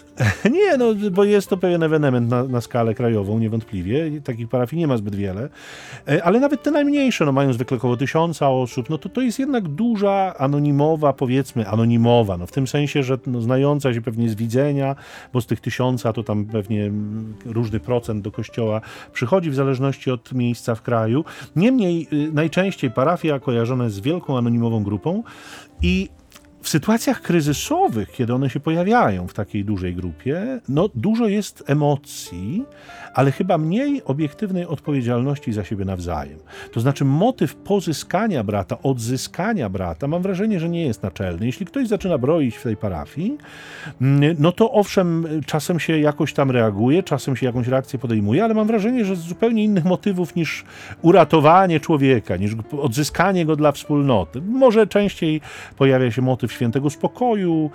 [0.52, 4.20] Nie, no bo jest to pewien ewenement na, na skalę krajową, niewątpliwie.
[4.24, 5.48] Takich parafii nie ma zbyt wiele.
[6.08, 9.38] E, ale nawet te najmniejsze, no mają zwykle około tysiąca osób, no to to jest
[9.38, 14.34] jednak duża, anonimowa, powiedzmy, anonimowa, no w tym sensie, że no, znająca się pewnie z
[14.34, 14.96] widzenia,
[15.32, 16.90] bo z tych tysiąca to tam pewnie
[17.44, 18.80] różny procent do kościoła
[19.12, 21.24] przychodzi w zależności od miejsca w kraju.
[21.56, 25.22] Niemniej y, najczęściej parafia kojarzona z wielką anonimową grupą
[25.82, 26.08] i
[26.62, 32.64] w sytuacjach kryzysowych, kiedy one się pojawiają w takiej dużej grupie, no dużo jest emocji,
[33.14, 36.38] ale chyba mniej obiektywnej odpowiedzialności za siebie nawzajem.
[36.72, 41.46] To znaczy motyw pozyskania brata, odzyskania brata, mam wrażenie, że nie jest naczelny.
[41.46, 43.38] Jeśli ktoś zaczyna broić w tej parafii,
[44.00, 48.54] mm, no to owszem, czasem się jakoś tam reaguje, czasem się jakąś reakcję podejmuje, ale
[48.54, 50.64] mam wrażenie, że z zupełnie innych motywów niż
[51.02, 54.42] uratowanie człowieka, niż odzyskanie go dla wspólnoty.
[54.42, 55.40] Może częściej
[55.76, 57.70] pojawia się motyw świętego spokoju,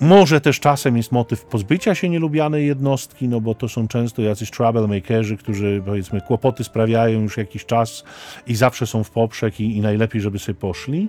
[0.00, 4.50] może też czasem jest motyw pozbycia się nielubianej jednostki, no bo to są często jacyś
[4.50, 8.04] troublemakerzy, którzy powiedzmy kłopoty sprawiają już jakiś czas
[8.46, 11.08] i zawsze są w poprzek i, i najlepiej, żeby sobie poszli.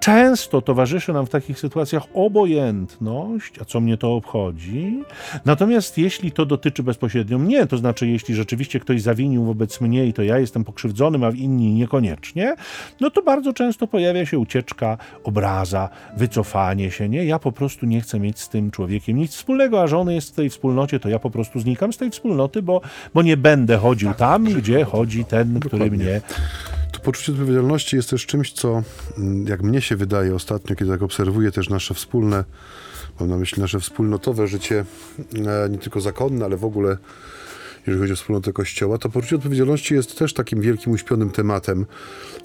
[0.00, 5.02] Często towarzyszy nam w takich sytuacjach obojętność, a co mnie to obchodzi.
[5.44, 10.12] Natomiast jeśli to dotyczy bezpośrednio mnie, to znaczy jeśli rzeczywiście ktoś zawinił wobec mnie i
[10.12, 12.54] to ja jestem pokrzywdzonym, a inni niekoniecznie,
[13.00, 17.08] no to bardzo często pojawia się ucieczka, obraza, wycofanie się.
[17.08, 20.10] Nie, ja po prostu nie chcę mieć z tym człowiekiem nic wspólnego, a że on
[20.10, 22.80] jest w tej wspólnocie, to ja po prostu znikam z tej wspólnoty, bo,
[23.14, 26.20] bo nie będę chodził tam, gdzie chodzi ten, który mnie
[27.02, 28.82] poczucie odpowiedzialności jest też czymś, co
[29.18, 32.44] mm, jak mnie się wydaje ostatnio, kiedy tak obserwuję też nasze wspólne,
[33.20, 34.84] mam na myśli nasze wspólnotowe życie,
[35.46, 36.96] e, nie tylko zakonne, ale w ogóle
[37.86, 41.86] jeżeli chodzi o wspólnotę Kościoła, to poczucie odpowiedzialności jest też takim wielkim, uśpionym tematem.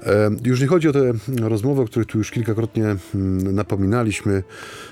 [0.04, 2.84] E, już nie chodzi o te rozmowy, o których tu już kilkakrotnie
[3.16, 4.44] mm, napominaliśmy,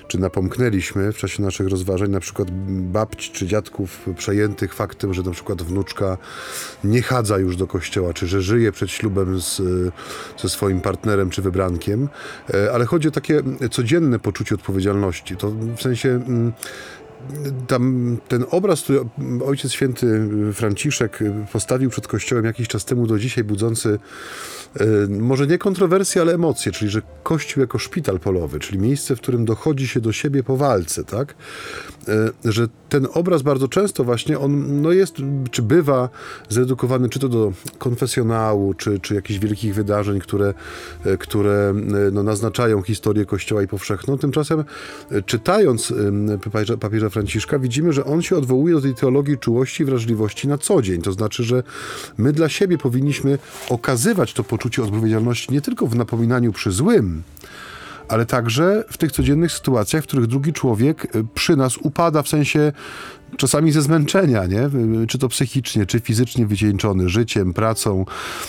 [0.08, 5.30] czy napomknęliśmy w czasie naszych rozważań, na przykład babci czy dziadków przejętych faktem, że na
[5.30, 6.18] przykład wnuczka
[6.84, 9.62] nie chadza już do kościoła, czy że żyje przed ślubem z,
[10.42, 12.08] ze swoim partnerem czy wybrankiem,
[12.54, 15.36] e, ale chodzi o takie codzienne poczucie odpowiedzialności.
[15.36, 16.52] To w sensie mm,
[17.66, 19.00] tam ten obraz, który
[19.46, 21.18] Ojciec Święty Franciszek
[21.52, 23.98] postawił przed Kościołem jakiś czas temu do dzisiaj, budzący
[25.08, 29.44] może nie kontrowersje, ale emocje, czyli że Kościół jako szpital polowy, czyli miejsce, w którym
[29.44, 31.34] dochodzi się do siebie po walce, tak?
[32.08, 35.14] E, że ten obraz bardzo często właśnie on no jest,
[35.50, 36.08] czy bywa
[36.48, 40.54] zredukowany czy to do konfesjonału, czy, czy jakichś wielkich wydarzeń, które,
[41.04, 41.74] e, które
[42.12, 44.18] no, naznaczają historię Kościoła i powszechną.
[44.18, 44.64] Tymczasem
[45.26, 45.92] czytając
[46.44, 50.58] papieża, papieża Franciszka, widzimy, że on się odwołuje do tej teologii czułości i wrażliwości na
[50.58, 51.02] co dzień.
[51.02, 51.62] To znaczy, że
[52.18, 53.38] my dla siebie powinniśmy
[53.70, 57.22] okazywać to poczucie odpowiedzialności nie tylko w napominaniu przy złym,
[58.08, 62.28] ale także w tych codziennych sytuacjach, w których drugi człowiek y, przy nas upada w
[62.28, 62.72] sensie
[63.36, 64.62] czasami ze zmęczenia, nie?
[65.02, 68.04] Y, czy to psychicznie, czy fizycznie wycieńczony życiem, pracą,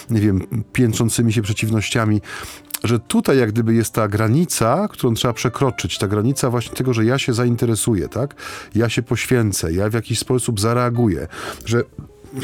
[0.09, 0.41] nie wiem,
[0.73, 2.21] piętrzącymi się przeciwnościami
[2.83, 7.05] że tutaj jak gdyby jest ta granica, którą trzeba przekroczyć, ta granica właśnie tego, że
[7.05, 8.35] ja się zainteresuję, tak?
[8.75, 11.27] Ja się poświęcę, ja w jakiś sposób zareaguję,
[11.65, 11.83] że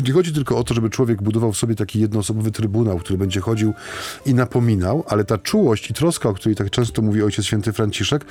[0.05, 3.41] nie chodzi tylko o to, żeby człowiek budował w sobie taki jednoosobowy trybunał, który będzie
[3.41, 3.73] chodził
[4.25, 8.25] i napominał, ale ta czułość i troska, o której tak często mówi Ojciec Święty Franciszek,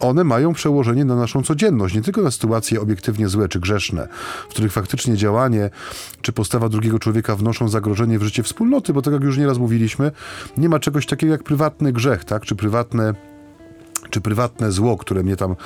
[0.00, 4.08] one mają przełożenie na naszą codzienność, nie tylko na sytuacje obiektywnie złe czy grzeszne,
[4.48, 5.70] w których faktycznie działanie
[6.22, 10.12] czy postawa drugiego człowieka wnoszą zagrożenie w życie wspólnoty, bo tak jak już nieraz mówiliśmy,
[10.56, 13.14] nie ma czegoś takiego jak prywatny grzech, tak, czy prywatne
[14.16, 15.56] czy prywatne zło, które mnie tam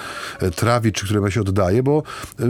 [0.41, 2.03] e, trawi, czy które się oddaje, bo
[2.41, 2.45] y,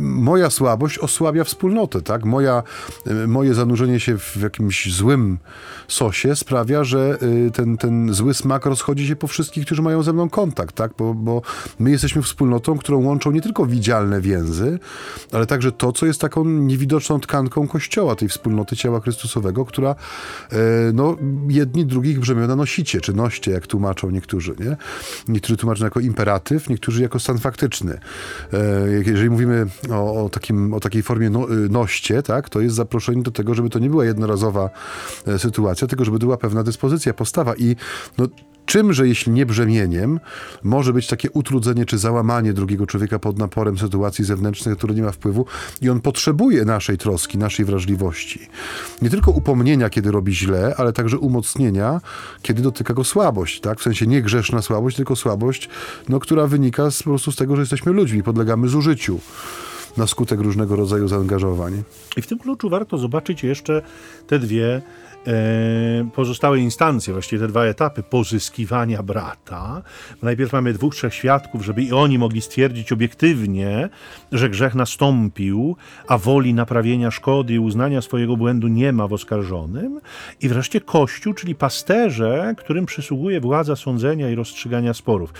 [0.00, 2.24] moja słabość osłabia wspólnotę, tak?
[2.24, 2.62] Moja,
[3.06, 5.38] y, moje zanurzenie się w jakimś złym
[5.88, 7.18] sosie sprawia, że
[7.54, 10.92] ten, ten zły smak rozchodzi się po wszystkich, którzy mają ze mną kontakt, tak?
[10.98, 11.42] Bo, bo
[11.78, 14.78] my jesteśmy wspólnotą, którą łączą nie tylko widzialne więzy,
[15.32, 19.94] ale także to, co jest taką niewidoczną tkanką Kościoła, tej wspólnoty ciała Chrystusowego, która
[20.92, 21.16] no,
[21.48, 24.76] jedni drugich brzemiona nosicie, czy noście, jak tłumaczą niektórzy, nie?
[25.44, 27.98] Niektórzy tłumaczą jako imperatyw, niektórzy jako stan faktyczny.
[28.52, 28.58] E,
[29.06, 33.22] jeżeli mówimy o, o, takim, o takiej formie no, y, noście, tak, to jest zaproszenie
[33.22, 34.70] do tego, żeby to nie była jednorazowa
[35.26, 37.56] e, sytuacja, tylko żeby była pewna dyspozycja, postawa.
[37.56, 37.76] I
[38.18, 38.26] no,
[38.66, 40.20] Czymże, jeśli nie brzemieniem,
[40.62, 45.12] może być takie utrudzenie czy załamanie drugiego człowieka pod naporem sytuacji zewnętrznych, które nie ma
[45.12, 45.46] wpływu
[45.82, 48.48] i on potrzebuje naszej troski, naszej wrażliwości.
[49.02, 52.00] Nie tylko upomnienia, kiedy robi źle, ale także umocnienia,
[52.42, 53.80] kiedy dotyka go słabość, tak?
[53.80, 55.68] W sensie nie grzeszna słabość, tylko słabość,
[56.08, 59.20] no, która wynika z, po prostu z tego, że jesteśmy ludźmi, podlegamy zużyciu.
[59.96, 61.82] na skutek różnego rodzaju zaangażowań.
[62.16, 63.82] I w tym kluczu warto zobaczyć jeszcze
[64.26, 64.82] te dwie
[66.14, 69.82] pozostałe instancje, właściwie te dwa etapy pozyskiwania brata.
[70.22, 73.88] Najpierw mamy dwóch, trzech świadków, żeby i oni mogli stwierdzić obiektywnie,
[74.32, 75.76] że grzech nastąpił,
[76.08, 80.00] a woli naprawienia szkody i uznania swojego błędu nie ma w oskarżonym.
[80.40, 85.32] I wreszcie Kościół, czyli pasterze, którym przysługuje władza sądzenia i rozstrzygania sporów.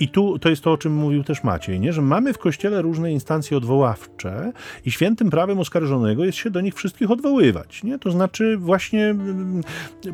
[0.00, 1.92] I tu to jest to, o czym mówił też Maciej, nie?
[1.92, 4.52] że mamy w Kościele różne instancje odwoławcze
[4.84, 7.82] i świętym prawem oskarżonego jest się do nich wszystkich odwoływać.
[7.82, 7.98] Nie?
[7.98, 9.14] To znaczy właśnie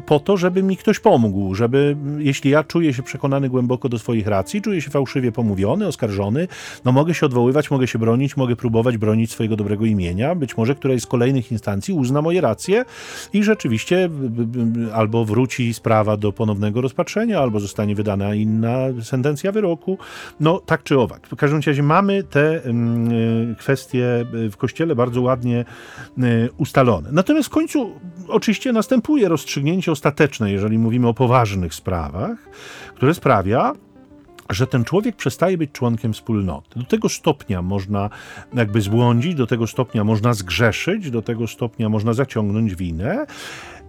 [0.07, 4.27] po to, żeby mi ktoś pomógł, żeby jeśli ja czuję się przekonany głęboko do swoich
[4.27, 6.49] racji, czuję się fałszywie pomówiony, oskarżony,
[6.85, 10.35] no mogę się odwoływać, mogę się bronić, mogę próbować bronić swojego dobrego imienia.
[10.35, 12.85] Być może któraś z kolejnych instancji uzna moje racje
[13.33, 14.11] i rzeczywiście
[14.95, 19.99] albo wróci sprawa do ponownego rozpatrzenia, albo zostanie wydana inna sentencja wyroku.
[20.41, 21.27] No tak czy owak.
[21.27, 25.65] W każdym razie mamy te mm, kwestie w Kościele bardzo ładnie
[26.19, 27.09] y, ustalone.
[27.13, 27.93] Natomiast w końcu
[28.29, 32.39] oczywiście następuje następuje rozstrzygnięcie ostateczne, jeżeli mówimy o poważnych sprawach,
[32.95, 33.73] które sprawia,
[34.51, 36.79] że ten człowiek przestaje być członkiem wspólnoty.
[36.79, 38.11] Do tego stopnia można
[38.55, 43.27] jakby zbłądzić, do tego stopnia można zgrzeszyć, do tego stopnia można zaciągnąć winę,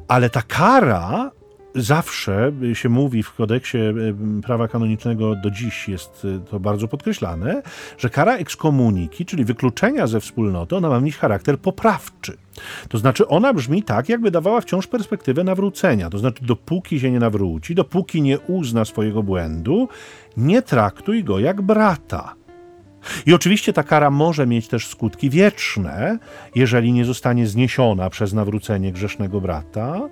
[0.08, 1.32] ale ta kara
[1.76, 3.94] zawsze się mówi w kodeksie e,
[4.42, 7.62] prawa kanonicznego do dziś jest e, to bardzo podkreślane,
[7.98, 12.38] że kara ekskomuniki, czyli wykluczenia ze wspólnoty, ona ma mieć charakter poprawczy.
[12.90, 16.10] To znaczy ona brzmi tak, jakby dawała wciąż perspektywę nawrócenia.
[16.10, 19.88] To znaczy dopóki się nie nawróci, dopóki nie uzna swojego błędu,
[20.38, 22.39] nie traktuj go jak brata.
[23.26, 26.20] I oczywiście ta kara może mieć też skutki wieczne,
[26.56, 30.10] jeżeli nie zostanie zniesiona przez nawrócenie grzesznego brata.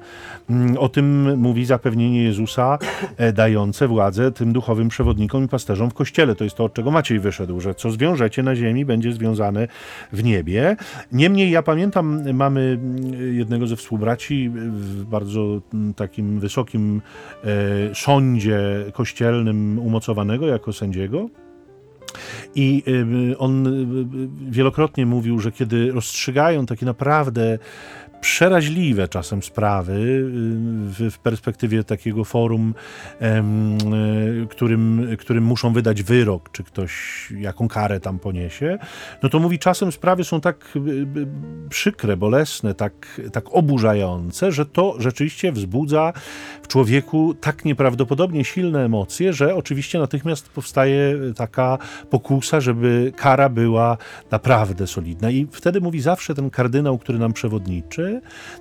[0.50, 2.78] Mm, o tym mówi zapewnienie Jezusa
[3.18, 6.36] e, dające władzę tym duchowym przewodnikom i pasterzom w kościele.
[6.36, 9.68] To jest to, od czego Maciej wyszedł, że co zwiążecie na ziemi, będzie związane
[10.14, 10.76] w niebie.
[11.12, 17.02] Niemniej ja pamiętam, mamy mm, jednego ze współbraci w bardzo mm, takim wysokim
[17.44, 18.60] e, sądzie
[18.94, 21.30] kościelnym umocowanego jako sędziego.
[22.56, 22.84] I
[23.38, 23.68] on
[24.50, 27.60] wielokrotnie mówił, że kiedy rozstrzygają takie naprawdę
[28.22, 32.74] przeraźliwe czasem sprawy y, w, perspektywie takiego forum,
[34.50, 36.94] którym, którym muszą wydać wyrok, czy ktoś
[37.38, 38.78] jaką karę tam poniesie,
[39.24, 40.78] no to mówi, czasem sprawy są tak
[41.70, 46.14] przykre, bolesne, tak, tak oburzające, że to rzeczywiście wzbudza
[46.64, 51.78] w człowieku tak nieprawdopodobnie silne emocje, że oczywiście natychmiast powstaje taka
[52.10, 53.98] pokusa, żeby kara była
[54.32, 55.32] naprawdę solidna.
[55.32, 58.07] I wtedy mówi zawsze ten kardynał, który nam przewodniczy,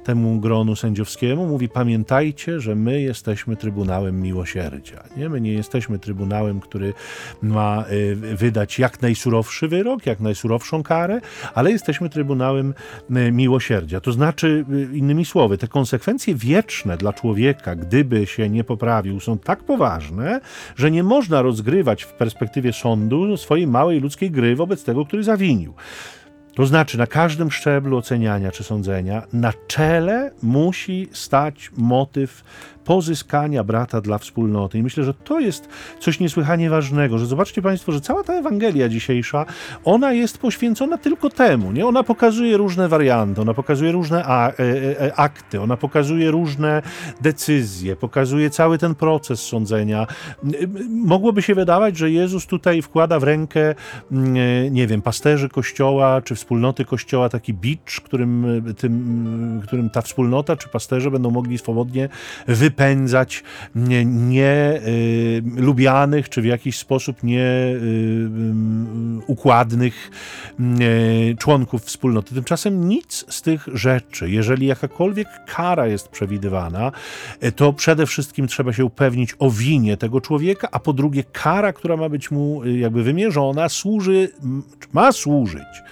[0.05, 5.03] temu gronu sędziowskiemu, mówi: Pamiętajcie, że my jesteśmy Trybunałem Miłosierdzia.
[5.17, 5.29] Nie?
[5.29, 6.95] My nie jesteśmy Trybunałem, który
[7.43, 11.21] ma y, wydać jak najsurowszy wyrok, jak najsurowszą karę,
[11.55, 12.75] ale jesteśmy Trybunałem
[13.11, 14.01] y, Miłosierdzia.
[14.01, 19.21] To znaczy, y, innymi słowy, te konsekwencje wieczne dla człowieka, gdy gdyby się nie poprawił,
[19.21, 20.41] są tak poważne,
[20.77, 25.75] że nie można rozgrywać w perspektywie sądu swojej małej ludzkiej gry wobec tego, który zawinił.
[26.57, 32.45] To znaczy, na każdym szczeblu oceniania czy sądzenia, na czele musi stać motyw
[32.87, 34.79] pozyskania brata dla wspólnoty.
[34.79, 35.69] I myślę, że to jest
[36.01, 39.47] coś niesłychanie ważnego, że zobaczcie Państwo, że cała ta Ewangelia dzisiejsza,
[39.85, 41.87] ona jest poświęcona tylko temu, nie?
[41.87, 46.83] Ona pokazuje różne warianty, ona pokazuje różne e, e, e, akty, ona pokazuje różne
[47.21, 50.07] decyzje, pokazuje cały ten proces sądzenia.
[50.89, 53.75] Mogłoby się wydawać, że Jezus tutaj wkłada w rękę,
[54.71, 60.69] nie wiem, pasterzy Kościoła, czy wspólnoty Kościoła taki bicz, którym, tym, którym ta wspólnota, czy
[60.69, 62.09] pasterze będą mogli swobodnie
[62.47, 63.43] wypełnić wypędzać
[64.85, 67.17] nielubianych, nie, y, czy w jakiś sposób
[69.23, 70.11] nieukładnych
[70.61, 72.35] y, y, członków wspólnoty.
[72.35, 76.93] Tymczasem nic z tych rzeczy, jeżeli jakakolwiek kara jest przewidywana,
[77.57, 81.97] to przede wszystkim trzeba się upewnić o winie tego człowieka, a po drugie kara, która
[81.97, 84.29] ma być mu jakby wymierzona, służy,
[84.93, 85.83] ma służyć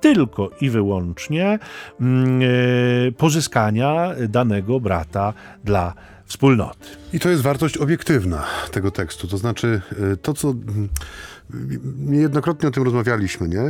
[0.00, 1.58] tylko i wyłącznie
[3.16, 5.32] pozyskania danego brata
[5.64, 5.94] dla
[6.26, 6.88] wspólnoty.
[7.12, 9.28] I to jest wartość obiektywna tego tekstu.
[9.28, 9.80] To znaczy,
[10.12, 10.50] y, to co.
[10.50, 10.88] Mm,
[11.98, 13.62] niejednokrotnie o tym rozmawialiśmy, nie?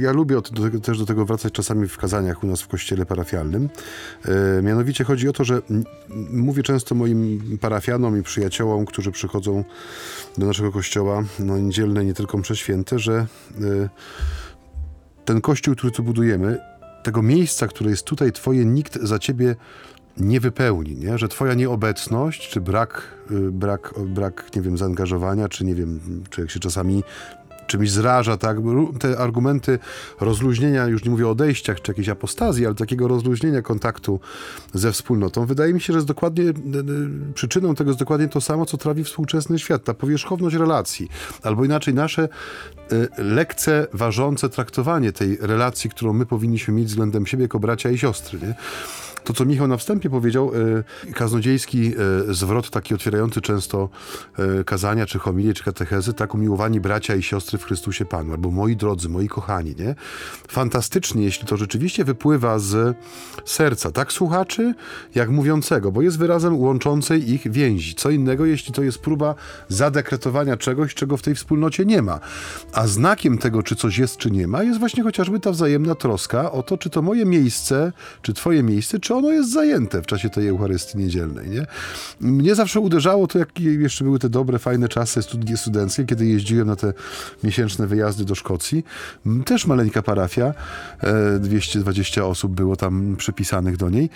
[0.00, 3.68] Ja lubię do też do tego wracać czasami w kazaniach u nas w kościele parafialnym.
[4.62, 5.62] Mianowicie chodzi o to, że
[6.30, 9.64] mówię często moim parafianom i przyjaciołom, którzy przychodzą
[10.38, 13.26] do naszego kościoła no, niedzielne, nie tylko msze święte, że
[15.24, 16.58] ten kościół, który tu budujemy,
[17.02, 19.56] tego miejsca, które jest tutaj twoje, nikt za ciebie
[20.18, 21.18] nie wypełni, nie?
[21.18, 26.00] że twoja nieobecność, czy brak, y, brak, brak, nie wiem, zaangażowania, czy nie wiem,
[26.38, 27.02] jak się czasami
[27.66, 28.56] czymś zraża, tak?
[29.00, 29.78] Te argumenty
[30.20, 34.20] rozluźnienia, już nie mówię o odejściach czy jakiejś apostazji, ale takiego rozluźnienia kontaktu
[34.74, 36.52] ze wspólnotą, wydaje mi się, że jest dokładnie, e, e,
[37.34, 41.08] przyczyną tego jest dokładnie to samo, co trawi współczesny świat, ta powierzchowność relacji,
[41.42, 42.28] albo inaczej nasze
[43.18, 48.38] lekce ważące traktowanie tej relacji, którą my powinniśmy mieć względem siebie jako bracia i siostry,
[48.38, 48.54] nie?
[49.26, 50.52] To, co Michał na wstępie powiedział,
[51.08, 51.92] e, kaznodziejski
[52.28, 53.88] e, zwrot taki otwierający często
[54.38, 58.50] e, kazania, czy homilie, czy katechezy, tak umiłowani bracia i siostry w Chrystusie Panu, albo
[58.50, 59.94] moi drodzy, moi kochani, nie?
[60.48, 62.96] Fantastycznie, jeśli to rzeczywiście wypływa z
[63.44, 64.74] serca, tak słuchaczy,
[65.14, 67.94] jak mówiącego, bo jest wyrazem łączącej ich więzi.
[67.94, 69.34] Co innego, jeśli to jest próba
[69.68, 72.20] zadekretowania czegoś, czego w tej wspólnocie nie ma.
[72.72, 76.52] A znakiem tego, czy coś jest, czy nie ma, jest właśnie chociażby ta wzajemna troska
[76.52, 80.30] o to, czy to moje miejsce, czy twoje miejsce, czy ono jest zajęte w czasie
[80.30, 81.48] tej Eucharystii Niedzielnej.
[81.48, 81.66] Nie?
[82.20, 85.20] Mnie zawsze uderzało to, jak jeszcze były te dobre, fajne czasy
[85.56, 86.92] studenckie, kiedy jeździłem na te
[87.44, 88.84] miesięczne wyjazdy do Szkocji.
[89.44, 90.54] Też maleńka parafia,
[91.40, 94.10] 220 e, osób było tam przypisanych do niej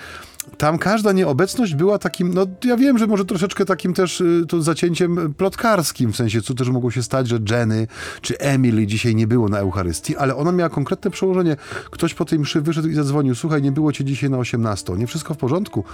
[0.59, 4.63] tam każda nieobecność była takim, no ja wiem, że może troszeczkę takim też y, to
[4.63, 7.87] zacięciem plotkarskim, w sensie co też mogło się stać, że Jenny
[8.21, 11.57] czy Emily dzisiaj nie było na Eucharystii, ale ona miała konkretne przełożenie.
[11.91, 15.07] Ktoś po tej mszy wyszedł i zadzwonił, słuchaj, nie było cię dzisiaj na 18, nie
[15.07, 15.85] wszystko w porządku,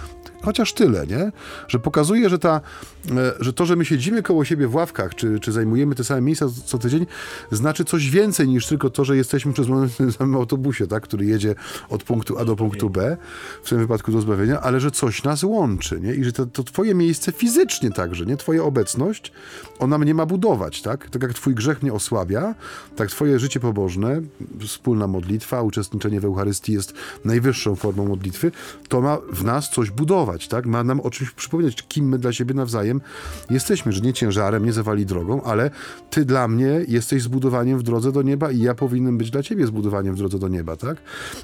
[0.42, 1.32] chociaż tyle, nie?
[1.68, 2.60] Że pokazuje, że, ta,
[3.10, 6.20] e, że to, że my siedzimy koło siebie w ławkach, czy, czy zajmujemy te same
[6.20, 7.06] miejsca co tydzień,
[7.52, 11.26] znaczy coś więcej niż tylko to, że jesteśmy przez w tym samym autobusie, tak, który
[11.26, 11.54] jedzie
[11.88, 13.16] od punktu A do punktu B,
[13.62, 14.20] w tym wypadku do
[14.62, 16.14] ale że coś nas łączy, nie?
[16.14, 18.36] I że to, to twoje miejsce fizycznie także, nie?
[18.36, 19.32] Twoja obecność,
[19.78, 21.10] ona mnie ma budować, tak?
[21.10, 22.54] Tak jak twój grzech mnie osłabia,
[22.96, 24.20] tak twoje życie pobożne,
[24.60, 28.52] wspólna modlitwa, uczestniczenie w Eucharystii jest najwyższą formą modlitwy,
[28.88, 30.66] to ma w nas coś budować, tak?
[30.66, 33.00] Ma nam o czymś przypominać, kim my dla siebie nawzajem
[33.50, 35.70] jesteśmy, że nie ciężarem, nie zawali drogą, ale
[36.10, 39.66] ty dla mnie jesteś zbudowaniem w drodze do nieba i ja powinienem być dla ciebie
[39.66, 40.96] zbudowaniem w drodze do nieba, tak?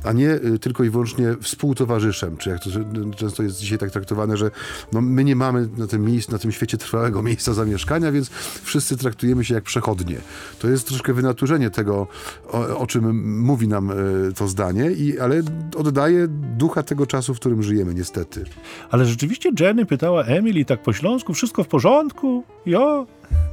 [0.04, 2.70] A nie y, tylko i wyłącznie współtowarzyszem, czy jak to
[3.16, 4.50] często jest dzisiaj tak traktowane, że
[4.92, 8.30] no, my nie mamy na tym, miejsc, na tym świecie trwałego miejsca zamieszkania, więc
[8.62, 10.16] wszyscy traktujemy się jak przechodnie.
[10.58, 12.06] To jest troszkę wynaturzenie tego,
[12.48, 13.94] o, o czym mówi nam e,
[14.36, 15.42] to zdanie, i, ale
[15.76, 18.44] oddaje ducha tego czasu, w którym żyjemy, niestety.
[18.90, 22.44] Ale rzeczywiście Jenny pytała Emily tak po śląsku, wszystko w porządku?
[22.66, 23.06] Jo,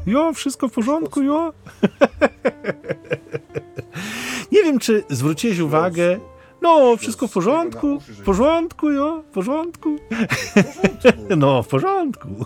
[0.08, 1.52] jo, wszystko w porządku, jo.
[4.52, 6.20] Nie wiem, czy zwróciłeś uwagę,
[6.62, 9.96] no, wszystko w porządku, w porządku, jo, w porządku.
[11.38, 12.28] No, w porządku.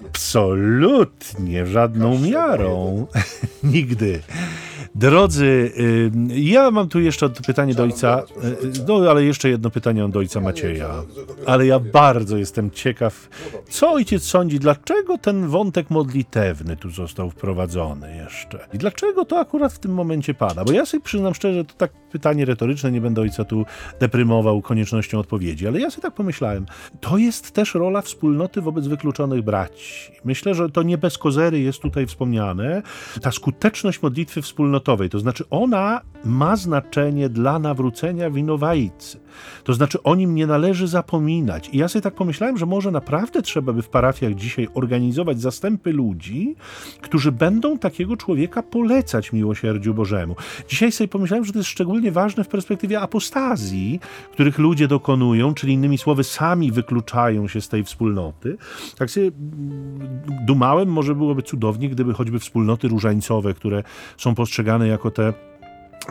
[0.00, 3.06] Absolutnie, żadną miarą.
[3.62, 4.22] Nigdy.
[4.96, 5.72] Drodzy,
[6.28, 8.22] ja mam tu jeszcze pytanie do ojca,
[8.64, 11.02] y, no ale jeszcze jedno pytanie do ojca Macieja.
[11.46, 13.28] Ale ja bardzo jestem ciekaw,
[13.68, 18.58] co ojciec sądzi, dlaczego ten wątek modlitewny tu został wprowadzony jeszcze?
[18.72, 20.64] I dlaczego to akurat w tym momencie pada?
[20.64, 23.64] Bo ja sobie przyznam szczerze, to tak pytanie retoryczne, nie będę ojca tu
[24.00, 26.66] deprymował koniecznością odpowiedzi, ale ja sobie tak pomyślałem,
[27.00, 29.85] to jest też rola wspólnoty wobec wykluczonych braci.
[30.24, 32.82] Myślę, że to nie bez kozery jest tutaj wspomniane.
[33.22, 39.20] Ta skuteczność modlitwy wspólnoty to znaczy ona ma znaczenie dla nawrócenia winowajcy.
[39.64, 41.68] To znaczy o nim nie należy zapominać.
[41.72, 45.92] I ja sobie tak pomyślałem, że może naprawdę trzeba by w parafiach dzisiaj organizować zastępy
[45.92, 46.56] ludzi,
[47.00, 50.36] którzy będą takiego człowieka polecać miłosierdziu Bożemu.
[50.68, 54.00] Dzisiaj sobie pomyślałem, że to jest szczególnie ważne w perspektywie apostazji,
[54.32, 58.56] których ludzie dokonują, czyli innymi słowy sami wykluczają się z tej wspólnoty.
[58.98, 59.30] Tak sobie
[60.46, 63.82] dumałem, może byłoby cudownie, gdyby choćby wspólnoty różańcowe, które
[64.16, 65.32] są postrzegane jako te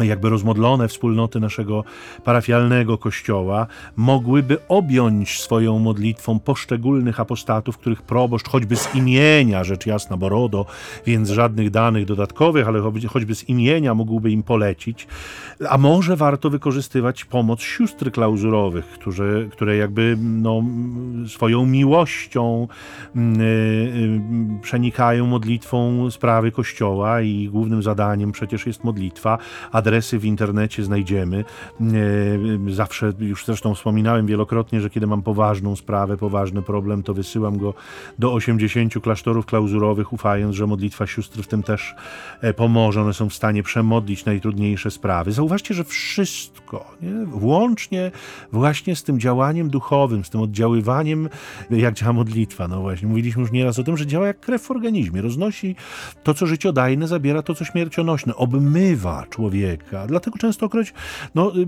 [0.03, 1.83] jakby rozmodlone wspólnoty naszego
[2.23, 10.17] parafialnego kościoła mogłyby objąć swoją modlitwą poszczególnych apostatów, których proboszcz choćby z imienia, rzecz jasna,
[10.17, 10.65] bo RODO,
[11.05, 15.07] więc żadnych danych dodatkowych, ale choćby z imienia mógłby im polecić.
[15.69, 20.63] A może warto wykorzystywać pomoc sióstr klauzurowych, którzy, które jakby no,
[21.27, 22.67] swoją miłością
[23.15, 23.21] yy,
[24.61, 29.37] przenikają modlitwą sprawy kościoła i głównym zadaniem przecież jest modlitwa,
[29.71, 31.45] a adresy w internecie znajdziemy.
[32.67, 37.57] E, zawsze, już zresztą wspominałem wielokrotnie, że kiedy mam poważną sprawę, poważny problem, to wysyłam
[37.57, 37.73] go
[38.19, 41.95] do 80 klasztorów klauzurowych, ufając, że modlitwa sióstr w tym też
[42.41, 43.01] e, pomoże.
[43.01, 45.31] One są w stanie przemodlić najtrudniejsze sprawy.
[45.31, 47.25] Zauważcie, że wszystko, nie?
[47.25, 48.11] włącznie
[48.51, 51.29] właśnie z tym działaniem duchowym, z tym oddziaływaniem,
[51.69, 52.67] jak działa modlitwa.
[52.67, 55.21] No właśnie, mówiliśmy już nieraz o tym, że działa jak krew w organizmie.
[55.21, 55.75] Roznosi
[56.23, 58.35] to, co życiodajne, zabiera to, co śmiercionośne.
[58.35, 60.07] Obmywa człowieka człowieka.
[60.07, 60.93] Dlatego częstokroć
[61.35, 61.59] no, y,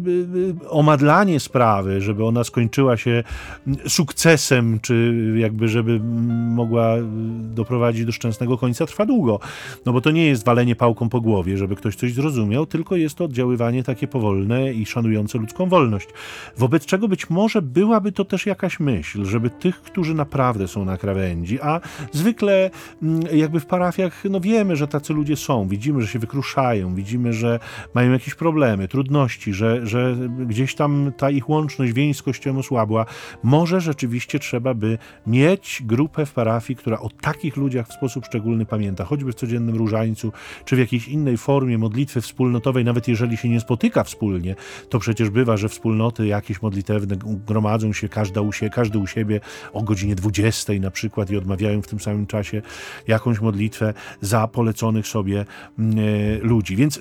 [0.63, 3.23] y, omadlanie sprawy, żeby ona skończyła się
[3.87, 5.99] sukcesem, czy jakby żeby
[6.49, 6.95] mogła
[7.55, 9.39] doprowadzić do szczęsnego końca, trwa długo.
[9.85, 13.15] No bo to nie jest walenie pałką po głowie, żeby ktoś coś zrozumiał, tylko jest
[13.15, 16.07] to oddziaływanie takie powolne i szanujące ludzką wolność.
[16.57, 20.97] Wobec czego być może byłaby to też jakaś myśl, żeby tych, którzy naprawdę są na
[20.97, 21.81] krawędzi, a
[22.11, 22.69] zwykle
[23.33, 27.59] jakby w parafiach, no wiemy, że tacy ludzie są, widzimy, że się wykruszają, widzimy, że
[27.93, 30.15] mają jakieś problemy, trudności, że, że
[30.45, 33.05] gdzieś tam ta ich łączność, więź z Kościołem osłabła.
[33.43, 38.65] Może rzeczywiście trzeba by mieć grupę w parafii, która o takich ludziach w sposób szczególny
[38.65, 40.31] pamięta, choćby w codziennym różańcu,
[40.65, 44.55] czy w jakiejś innej formie modlitwy wspólnotowej, nawet jeżeli się nie spotyka wspólnie,
[44.89, 47.15] to przecież bywa, że wspólnoty jakieś modlitewne
[47.47, 49.39] gromadzą się, każda u siebie, każdy u siebie
[49.73, 52.61] o godzinie 20 na przykład i odmawiają w tym samym czasie
[53.07, 55.45] jakąś modlitwę za poleconych sobie
[55.79, 56.75] mm, e, ludzi.
[56.75, 56.99] Więc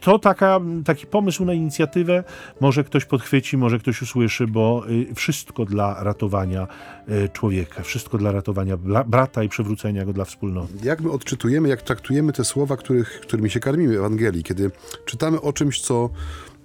[0.00, 2.24] to taka, taki pomysł na inicjatywę
[2.60, 6.66] może ktoś podchwyci, może ktoś usłyszy, bo y, wszystko dla ratowania
[7.08, 10.72] e, człowieka, wszystko dla ratowania brata i przywrócenia go dla wspólnoty.
[10.82, 14.70] Jak my odczytujemy, jak traktujemy te słowa, których, którymi się karmimy w Ewangelii, kiedy
[15.04, 16.10] czytamy o czymś, co,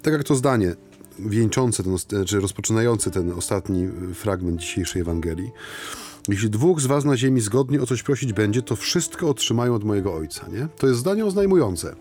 [0.01, 0.75] tak jak to zdanie,
[1.19, 5.51] wieńczące, ten, czy rozpoczynające ten ostatni fragment dzisiejszej Ewangelii.
[6.27, 9.83] Jeśli dwóch z was na ziemi zgodnie o coś prosić będzie, to wszystko otrzymają od
[9.83, 10.47] mojego Ojca.
[10.47, 10.67] Nie?
[10.77, 11.95] To jest zdanie oznajmujące.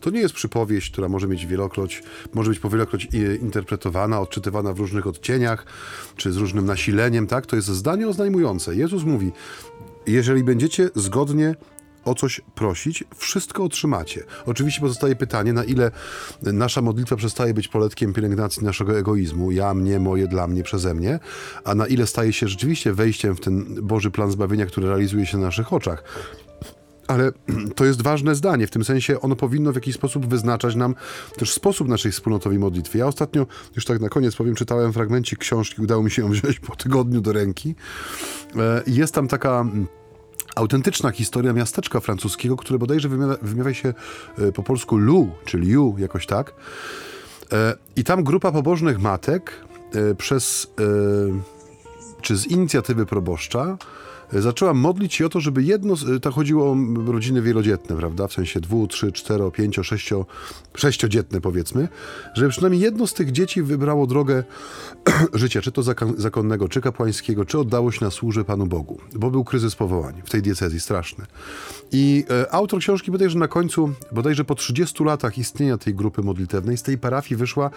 [0.00, 2.02] To nie jest przypowieść, która może mieć wielokroć,
[2.34, 3.08] może być powielokroć
[3.42, 5.66] interpretowana, odczytywana w różnych odcieniach,
[6.16, 7.46] czy z różnym nasileniem, tak?
[7.46, 8.76] To jest zdanie oznajmujące.
[8.76, 9.32] Jezus mówi,
[10.06, 11.54] jeżeli będziecie zgodnie
[12.04, 14.24] o coś prosić, wszystko otrzymacie.
[14.46, 15.90] Oczywiście pozostaje pytanie, na ile
[16.42, 21.18] nasza modlitwa przestaje być poletkiem pielęgnacji naszego egoizmu, ja, mnie, moje, dla mnie, przeze mnie,
[21.64, 25.38] a na ile staje się rzeczywiście wejściem w ten Boży plan zbawienia, który realizuje się
[25.38, 26.04] na naszych oczach.
[27.10, 27.32] Ale
[27.76, 30.94] to jest ważne zdanie, w tym sensie ono powinno w jakiś sposób wyznaczać nam
[31.36, 32.98] też sposób naszej wspólnotowej modlitwy.
[32.98, 33.46] Ja ostatnio,
[33.76, 37.20] już tak na koniec powiem, czytałem fragmencik książki, udało mi się ją wziąć po tygodniu
[37.20, 37.74] do ręki.
[38.56, 39.66] E, jest tam taka
[40.56, 43.94] autentyczna historia miasteczka francuskiego, które bodajże wymawia, wymawia się
[44.38, 46.54] e, po polsku Lu, czyli Ju, jakoś tak.
[47.52, 49.52] E, I tam grupa pobożnych matek
[50.18, 50.66] przez,
[52.22, 53.78] czy z inicjatywy proboszcza,
[54.32, 56.76] zaczęła modlić się o to, żeby jedno, tak chodziło o
[57.12, 60.26] rodziny wielodzietne, prawda, w sensie dwu, trzy, cztero, pięcio, sześcio,
[60.76, 61.88] sześciodzietne powiedzmy,
[62.34, 64.44] żeby przynajmniej jedno z tych dzieci wybrało drogę
[65.32, 65.82] życia, czy to
[66.16, 70.30] zakonnego, czy kapłańskiego, czy oddało się na służbę Panu Bogu, bo był kryzys powołań w
[70.30, 71.26] tej diecezji straszny.
[71.92, 76.76] I e, autor książki bodajże na końcu, bodajże po 30 latach istnienia tej grupy modlitewnej,
[76.76, 77.70] z tej parafii wyszła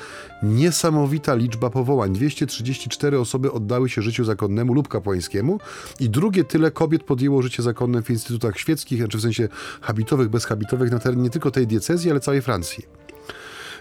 [0.44, 2.14] niesamowita liczba powołań.
[2.14, 5.60] 234 osoby oddały się życiu zakonnemu lub kapłańskiemu
[6.00, 9.48] i drugie tyle kobiet podjęło życie zakonne w instytutach świeckich, znaczy w sensie
[9.82, 13.03] habitowych, bezhabitowych na terenie nie tylko tej diecezji, ale całej Francji.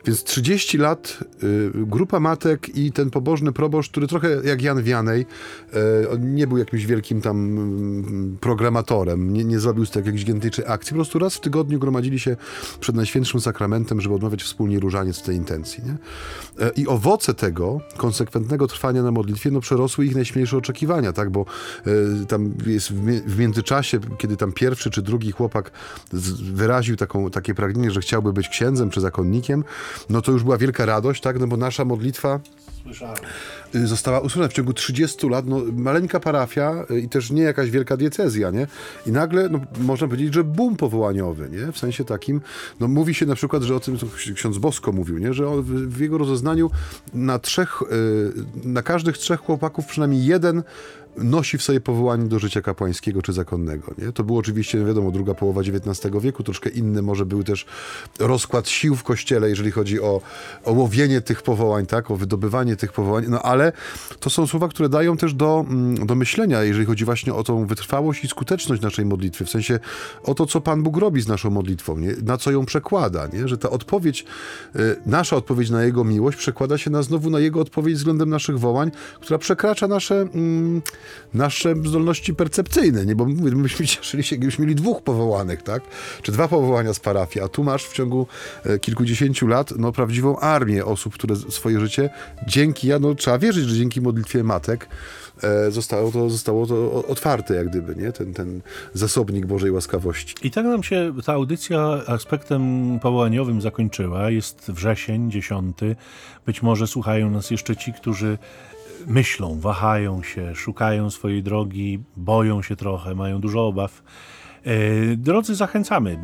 [0.04, 5.20] Więc 30 lat y, grupa matek i ten pobożny proboszcz, który trochę jak Jan Wianej,
[5.20, 7.58] y, nie był jakimś wielkim tam
[8.34, 11.78] y, programatorem, nie, nie zrobił z tego jakiejś gigantycznej akcji, po prostu raz w tygodniu
[11.78, 12.36] gromadzili się
[12.80, 15.84] przed Najświętszym Sakramentem, żeby odmawiać wspólnie różaniec w tej intencji.
[15.84, 15.96] Nie?
[16.66, 21.30] E, I owoce tego konsekwentnego trwania na modlitwie no, przerosły ich najśmielsze oczekiwania, tak?
[21.30, 21.46] bo
[21.86, 25.70] y, tam jest w, w, międzyczasie, kiedy tam pierwszy czy drugi chłopak
[26.52, 29.64] wyraził taką, takie pragnienie, że chciałby być księdzem czy zakonnikiem,
[30.10, 31.40] no to już była wielka radość, tak?
[31.40, 32.40] No bo nasza modlitwa
[32.82, 33.16] Słyszałem.
[33.74, 35.46] Y, została usunięta w ciągu 30 lat.
[35.46, 38.66] No, maleńka parafia y, i też nie jakaś wielka diecezja, nie?
[39.06, 41.72] I nagle, no, można powiedzieć, że boom powołaniowy, nie?
[41.72, 42.40] W sensie takim,
[42.80, 43.98] no mówi się na przykład, że o tym
[44.34, 45.34] ksiądz Bosko mówił, nie?
[45.34, 46.70] Że on w, w jego rozeznaniu
[47.14, 50.62] na trzech, yy, na każdych trzech chłopaków przynajmniej jeden
[51.16, 53.94] nosi w sobie powołanie do życia kapłańskiego czy zakonnego.
[53.98, 54.12] Nie?
[54.12, 57.66] To było oczywiście, wiadomo, druga połowa XIX wieku, troszkę inny może był też
[58.18, 60.20] rozkład sił w kościele, jeżeli chodzi o,
[60.64, 62.10] o łowienie tych powołań, tak?
[62.10, 63.72] o wydobywanie tych powołań, no ale
[64.20, 67.66] to są słowa, które dają też do, mm, do myślenia, jeżeli chodzi właśnie o tą
[67.66, 69.78] wytrwałość i skuteczność naszej modlitwy, w sensie
[70.24, 72.14] o to, co Pan Bóg robi z naszą modlitwą, nie?
[72.22, 73.48] na co ją przekłada, nie?
[73.48, 74.24] że ta odpowiedź,
[74.76, 78.58] y, nasza odpowiedź na Jego miłość przekłada się na znowu na Jego odpowiedź względem naszych
[78.58, 78.90] wołań,
[79.20, 80.14] która przekracza nasze...
[80.34, 80.82] Mm,
[81.34, 83.16] nasze zdolności percepcyjne, nie?
[83.16, 85.82] Bo myśmy cieszyli się, gdybyśmy mieli dwóch powołanych, tak?
[86.22, 88.26] Czy dwa powołania z parafii, a tu masz w ciągu
[88.64, 92.10] e, kilkudziesięciu lat, no, prawdziwą armię osób, które swoje życie
[92.46, 94.88] dzięki, ja, no, trzeba wierzyć, że dzięki modlitwie matek
[95.42, 98.12] e, zostało to, zostało to otwarte, jak gdyby, nie?
[98.12, 98.60] Ten, ten
[98.94, 100.34] zasobnik Bożej łaskawości.
[100.42, 102.62] I tak nam się ta audycja aspektem
[103.02, 104.30] powołaniowym zakończyła.
[104.30, 105.96] Jest wrzesień, dziesiąty.
[106.46, 108.38] Być może słuchają nas jeszcze ci, którzy
[109.06, 114.02] myślą, wahają się, szukają swojej drogi, boją się trochę, mają dużo obaw.
[114.64, 116.18] E, drodzy, zachęcamy,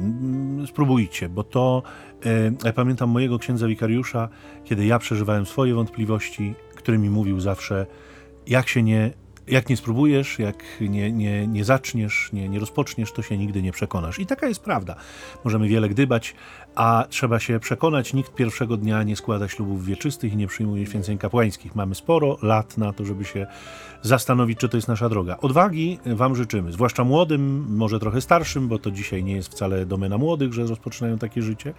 [0.67, 1.83] spróbujcie, bo to,
[2.27, 4.29] e, ja pamiętam mojego księdza wikariusza,
[4.65, 7.87] kiedy ja przeżywałem swoje wątpliwości, który mi mówił zawsze,
[8.47, 9.11] jak się nie
[9.51, 13.73] jak nie spróbujesz, jak nie, nie, nie zaczniesz, nie, nie rozpoczniesz, to się nigdy nie
[13.73, 14.19] przekonasz.
[14.19, 14.97] I taka jest prawda.
[15.45, 16.35] Możemy wiele gdybać,
[16.75, 18.15] a trzeba się przekonać.
[18.15, 21.75] Nikt pierwszego dnia nie składa ślubów wieczystych i nie przyjmuje święceń kapłańskich.
[21.75, 23.47] Mamy sporo lat na to, żeby się
[24.03, 25.37] zastanowić, czy to jest nasza droga.
[25.41, 30.19] Odwagi Wam życzymy, zwłaszcza młodym, może trochę starszym, bo to dzisiaj nie jest wcale domena
[30.19, 31.75] młodych, że rozpoczynają takie życie.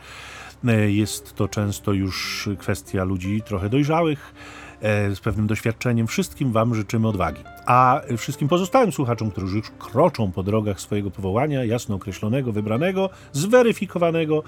[0.88, 4.34] Jest to często już kwestia ludzi trochę dojrzałych
[4.82, 6.08] E, z pewnym doświadczeniem.
[6.08, 7.44] Wszystkim Wam życzymy odwagi.
[7.70, 14.44] A wszystkim pozostałym słuchaczom, którzy już kroczą po drogach swojego powołania, jasno określonego, wybranego, zweryfikowanego,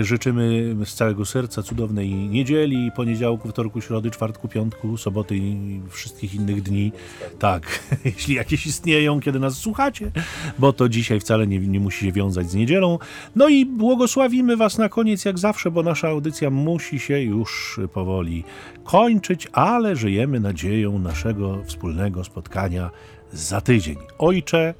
[0.00, 6.62] życzymy z całego serca cudownej niedzieli, poniedziałku, wtorku, środy, czwartku, piątku, soboty i wszystkich innych
[6.62, 6.92] dni.
[7.38, 10.10] Tak, jeśli jakieś istnieją, kiedy nas słuchacie,
[10.58, 12.98] bo to dzisiaj wcale nie, nie musi się wiązać z niedzielą.
[13.36, 18.44] No i błogosławimy Was na koniec, jak zawsze, bo nasza audycja musi się już powoli
[18.84, 22.24] kończyć, ale żyjemy nadzieją naszego wspólnego
[22.54, 22.90] spotkania
[23.32, 23.96] za tydzień.
[24.18, 24.74] Ojcze,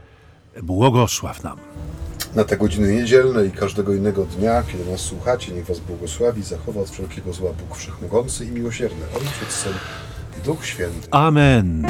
[0.62, 1.58] błogosław nam.
[2.34, 6.80] Na te godziny niedzielne i każdego innego dnia, kiedy nas słuchacie, niech Was błogosławi, zachowa
[6.80, 9.72] od wszelkiego zła Bóg Wszechmogący i Miłosierny, Ojciec, Syn
[10.38, 11.08] i Duch Święty.
[11.10, 11.86] Amen.